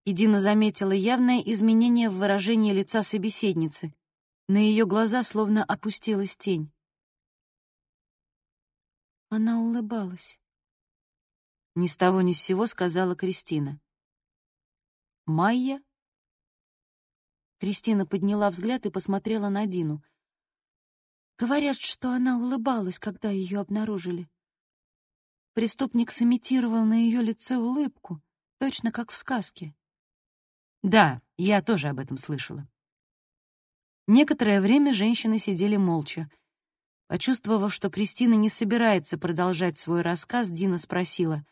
[0.05, 3.93] и Дина заметила явное изменение в выражении лица собеседницы.
[4.47, 6.71] На ее глаза словно опустилась тень.
[9.29, 10.39] Она улыбалась.
[11.75, 13.79] Ни с того ни с сего сказала Кристина.
[15.25, 15.81] «Майя?»
[17.59, 20.03] Кристина подняла взгляд и посмотрела на Дину.
[21.37, 24.29] Говорят, что она улыбалась, когда ее обнаружили.
[25.53, 28.21] Преступник сымитировал на ее лице улыбку,
[28.59, 29.75] точно как в сказке.
[30.83, 32.67] Да, я тоже об этом слышала.
[34.07, 36.29] Некоторое время женщины сидели молча.
[37.07, 41.45] Почувствовав, что Кристина не собирается продолжать свой рассказ, Дина спросила,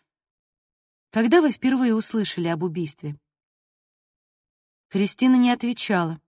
[1.12, 3.18] «Когда вы впервые услышали об убийстве?»
[4.90, 6.20] Кристина не отвечала.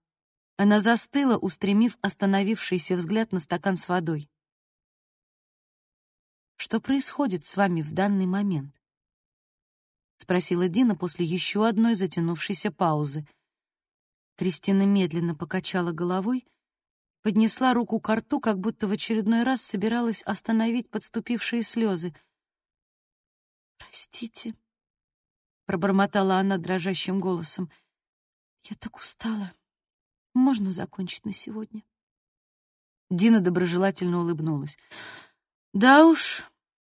[0.56, 4.30] Она застыла, устремив остановившийся взгляд на стакан с водой.
[6.56, 8.80] «Что происходит с вами в данный момент?»—
[10.18, 13.28] спросила Дина после еще одной затянувшейся паузы.
[14.36, 16.46] Кристина медленно покачала головой,
[17.22, 22.16] поднесла руку к рту, как будто в очередной раз собиралась остановить подступившие слезы.
[23.78, 24.56] «Простите»,—
[25.66, 27.72] пробормотала она дрожащим голосом,—
[28.70, 29.52] я так устала.
[30.34, 31.84] Можно закончить на сегодня?
[33.10, 34.78] Дина доброжелательно улыбнулась.
[35.74, 36.44] Да уж,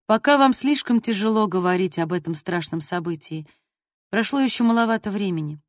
[0.06, 3.46] пока вам слишком тяжело говорить об этом страшном событии.
[4.10, 5.60] Прошло еще маловато времени.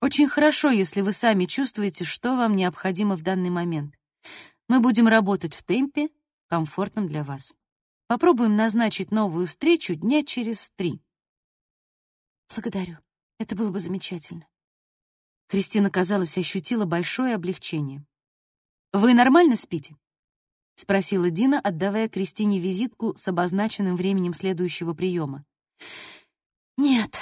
[0.00, 3.98] Очень хорошо, если вы сами чувствуете, что вам необходимо в данный момент.
[4.68, 6.08] Мы будем работать в темпе,
[6.48, 7.54] комфортном для вас.
[8.06, 11.00] Попробуем назначить новую встречу дня через три.
[12.48, 12.98] Благодарю.
[13.38, 14.46] Это было бы замечательно.
[15.48, 18.04] Кристина, казалось, ощутила большое облегчение.
[18.92, 19.96] «Вы нормально спите?»—
[20.74, 25.44] спросила Дина, отдавая Кристине визитку с обозначенным временем следующего приема.
[26.76, 27.18] «Нет,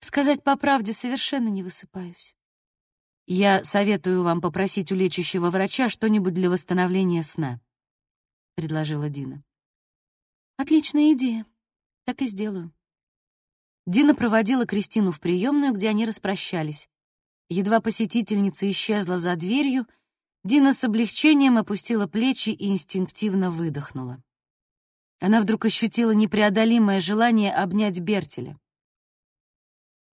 [0.00, 2.34] сказать по правде, совершенно не высыпаюсь».
[3.26, 7.60] «Я советую вам попросить у лечащего врача что-нибудь для восстановления сна»,—
[8.54, 9.42] предложила Дина.
[10.56, 11.46] «Отличная идея.
[12.04, 12.72] Так и сделаю».
[13.86, 16.88] Дина проводила Кристину в приемную, где они распрощались.
[17.48, 19.86] Едва посетительница исчезла за дверью,
[20.44, 24.22] Дина с облегчением опустила плечи и инстинктивно выдохнула.
[25.20, 28.58] Она вдруг ощутила непреодолимое желание обнять Бертеля.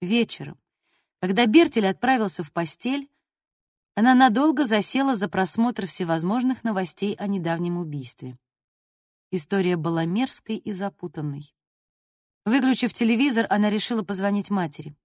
[0.02, 0.60] Вечером,
[1.20, 3.10] когда Бертель отправился в постель,
[3.96, 8.38] она надолго засела за просмотр всевозможных новостей о недавнем убийстве.
[9.32, 11.54] История была мерзкой и запутанной.
[12.46, 14.96] Выключив телевизор, она решила позвонить матери.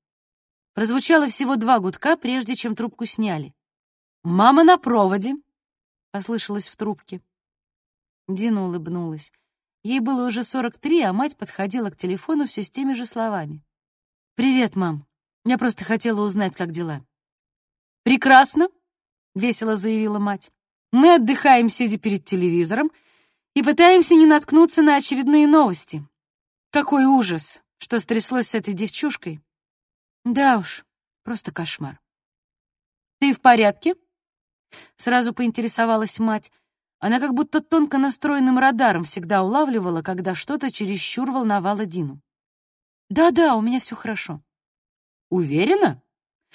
[0.75, 3.55] Прозвучало всего два гудка, прежде чем трубку сняли.
[4.23, 5.35] «Мама на проводе!»—
[6.13, 7.21] послышалось в трубке.
[8.29, 9.33] Дина улыбнулась.
[9.83, 13.63] Ей было уже 43, а мать подходила к телефону все с теми же словами.
[14.37, 15.07] «Привет, мам.
[15.45, 17.05] Я просто хотела узнать, как дела».
[18.05, 18.69] «Прекрасно!»—
[19.35, 20.51] весело заявила мать.
[20.93, 22.91] «Мы отдыхаем, сидя перед телевизором,
[23.55, 26.07] и пытаемся не наткнуться на очередные новости.
[26.71, 29.41] Какой ужас, что стряслось с этой девчушкой.
[30.25, 30.85] Да уж,
[31.23, 32.01] просто кошмар.
[33.21, 33.95] «Ты в порядке?»
[34.97, 36.51] Сразу поинтересовалась мать.
[36.99, 42.21] Она как будто тонко настроенным радаром всегда улавливала, когда что-то чересчур волновало Дину.
[43.11, 44.43] «Да-да, у меня все хорошо».
[45.29, 46.03] «Уверена?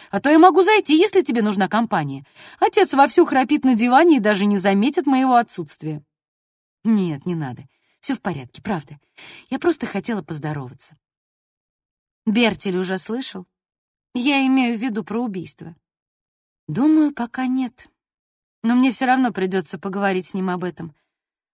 [0.09, 2.26] А то я могу зайти, если тебе нужна компания.
[2.59, 6.03] Отец вовсю храпит на диване и даже не заметит моего отсутствия».
[6.84, 7.68] «Нет, не надо.
[7.99, 8.99] Все в порядке, правда.
[9.49, 10.97] Я просто хотела поздороваться».
[12.26, 13.45] «Бертель уже слышал?»
[14.18, 15.76] Я имею в виду про убийство.
[16.70, 17.89] Думаю, пока нет.
[18.63, 20.95] Но мне все равно придется поговорить с ним об этом.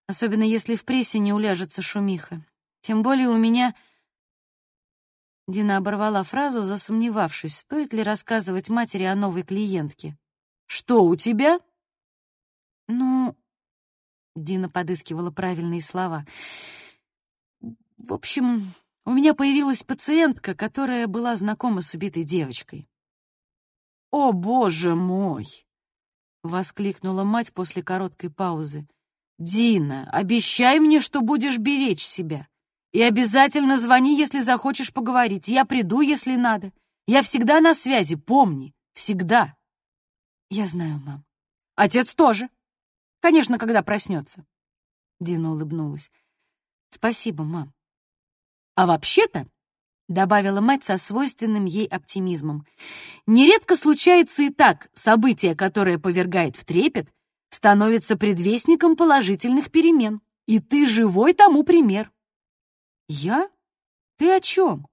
[0.08, 2.46] Особенно если в прессе не уляжется шумиха.
[2.82, 3.76] Тем более у меня...
[5.48, 10.16] Дина оборвала фразу, засомневавшись, стоит ли рассказывать матери о новой клиентке.
[10.68, 11.60] «Что у тебя?»
[12.88, 13.36] «Ну...»
[14.36, 16.28] Дина подыскивала правильные слова.
[17.98, 18.72] «В общем,
[19.06, 22.88] у меня появилась пациентка, которая была знакома с убитой девочкой.
[24.12, 25.48] «О, боже мой!»—
[26.44, 28.88] воскликнула мать после короткой паузы.
[29.40, 32.48] «Дина, обещай мне, что будешь беречь себя.
[32.92, 35.48] И обязательно звони, если захочешь поговорить.
[35.48, 36.74] Я приду, если надо.
[37.08, 39.56] Я всегда на связи, помни, всегда».
[40.50, 41.26] «Я знаю, мам».
[41.76, 42.50] «Отец тоже.
[43.22, 44.46] Конечно, когда проснется.
[45.20, 46.12] Дина улыбнулась.
[46.90, 47.72] Спасибо, мам.
[48.76, 49.48] А вообще-то,
[50.08, 52.66] добавила мать со свойственным ей оптимизмом,
[53.28, 57.12] нередко случается и так, событие, которое повергает в трепет,
[57.50, 60.22] становится предвестником положительных перемен.
[60.48, 62.12] И ты живой тому пример.
[63.08, 63.50] Я?
[64.18, 64.88] Ты о чем?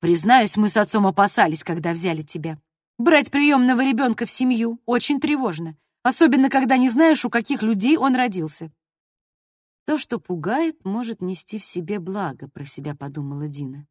[0.00, 2.58] Признаюсь, мы с отцом опасались, когда взяли тебя.
[2.98, 8.14] Брать приемного ребенка в семью очень тревожно, особенно когда не знаешь, у каких людей он
[8.14, 8.72] родился.
[9.84, 13.86] То, что пугает, может нести в себе благо, про себя подумала Дина.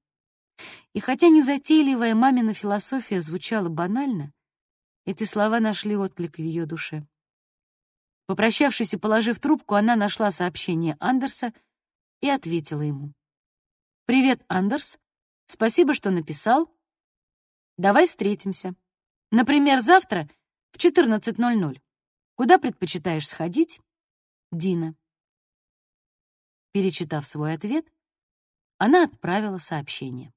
[0.94, 4.34] И хотя незатейливая мамина философия звучала банально,
[5.06, 7.08] эти слова нашли отклик в ее душе.
[8.28, 11.54] Попрощавшись и положив трубку, она нашла сообщение Андерса
[12.22, 13.14] и ответила ему.
[14.06, 15.00] «Привет, Андерс.
[15.48, 16.72] Спасибо, что написал.
[17.78, 18.76] Давай встретимся.
[19.32, 20.30] Например, завтра
[20.72, 21.82] в 14.00.
[22.36, 23.82] Куда предпочитаешь сходить?
[24.52, 24.96] Дина».
[26.72, 27.86] Перечитав свой ответ,
[28.78, 30.32] она отправила сообщение.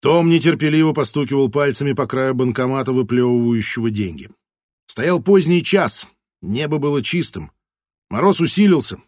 [0.00, 4.30] Том нетерпеливо постукивал пальцами по краю банкомата, выплевывающего деньги.
[4.86, 6.06] Стоял поздний час,
[6.40, 7.50] небо было чистым.
[8.08, 8.98] Мороз усилился.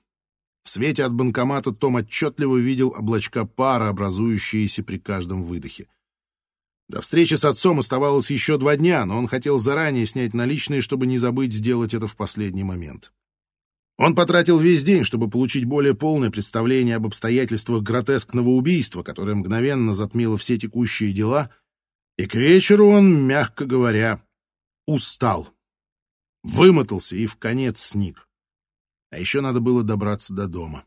[0.64, 5.86] В свете от банкомата Том отчетливо видел облачка пара, образующиеся при каждом выдохе.
[6.88, 11.06] До встречи с отцом оставалось еще два дня, но он хотел заранее снять наличные, чтобы
[11.06, 13.12] не забыть сделать это в последний момент.
[14.00, 19.92] Он потратил весь день, чтобы получить более полное представление об обстоятельствах гротескного убийства, которое мгновенно
[19.92, 21.50] затмило все текущие дела,
[22.16, 24.22] и к вечеру он, мягко говоря,
[24.86, 25.50] устал.
[26.42, 28.26] Вымотался и в конец сник.
[29.10, 30.86] А еще надо было добраться до дома.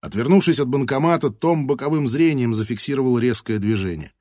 [0.00, 4.12] Отвернувшись от банкомата, Том боковым зрением зафиксировал резкое движение.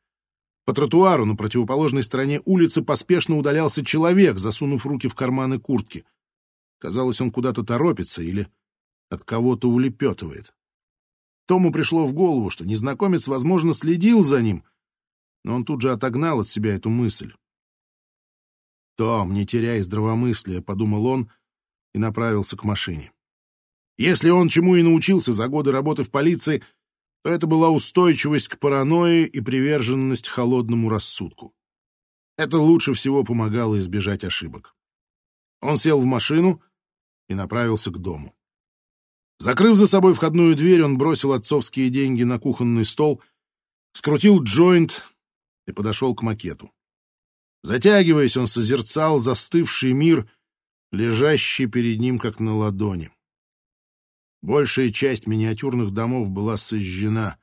[0.65, 6.05] По тротуару на противоположной стороне улицы поспешно удалялся человек, засунув руки в карманы куртки—
[6.79, 8.47] Казалось, он куда-то торопится или
[9.09, 10.53] от кого-то улепетывает.
[11.47, 14.63] Тому пришло в голову, что незнакомец, возможно, следил за ним,
[15.43, 17.33] но он тут же отогнал от себя эту мысль.
[18.97, 21.31] «Том, не теряй здравомыслия»,— подумал он
[21.93, 23.13] и направился к машине.
[23.97, 26.63] Если он чему и научился за годы работы в полиции,
[27.23, 31.53] то это была устойчивость к паранойи и приверженность холодному рассудку.
[32.37, 34.75] Это лучше всего помогало избежать ошибок.
[35.61, 36.61] Он сел в машину
[37.27, 38.35] и направился к дому.
[39.39, 43.21] Закрыв за собой входную дверь, он бросил отцовские деньги на кухонный стол,
[43.93, 45.03] скрутил джойнт
[45.67, 46.71] и подошел к макету.
[47.63, 50.29] Затягиваясь, он созерцал застывший мир,
[50.91, 53.11] лежащий перед ним как на ладони.
[54.41, 57.37] Большая часть миниатюрных домов была сожжена.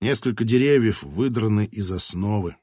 [0.00, 2.56] Несколько деревьев выдраны из основы.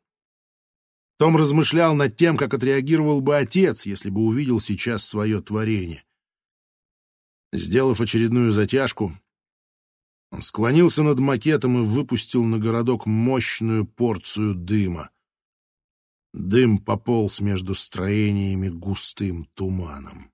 [1.21, 6.03] Том размышлял над тем, как отреагировал бы отец, если бы увидел сейчас свое творение.
[7.53, 9.15] Сделав очередную затяжку,
[10.31, 15.11] он склонился над макетом и выпустил на городок мощную порцию дыма.
[16.33, 20.30] Дым пополз между строениями густым туманом.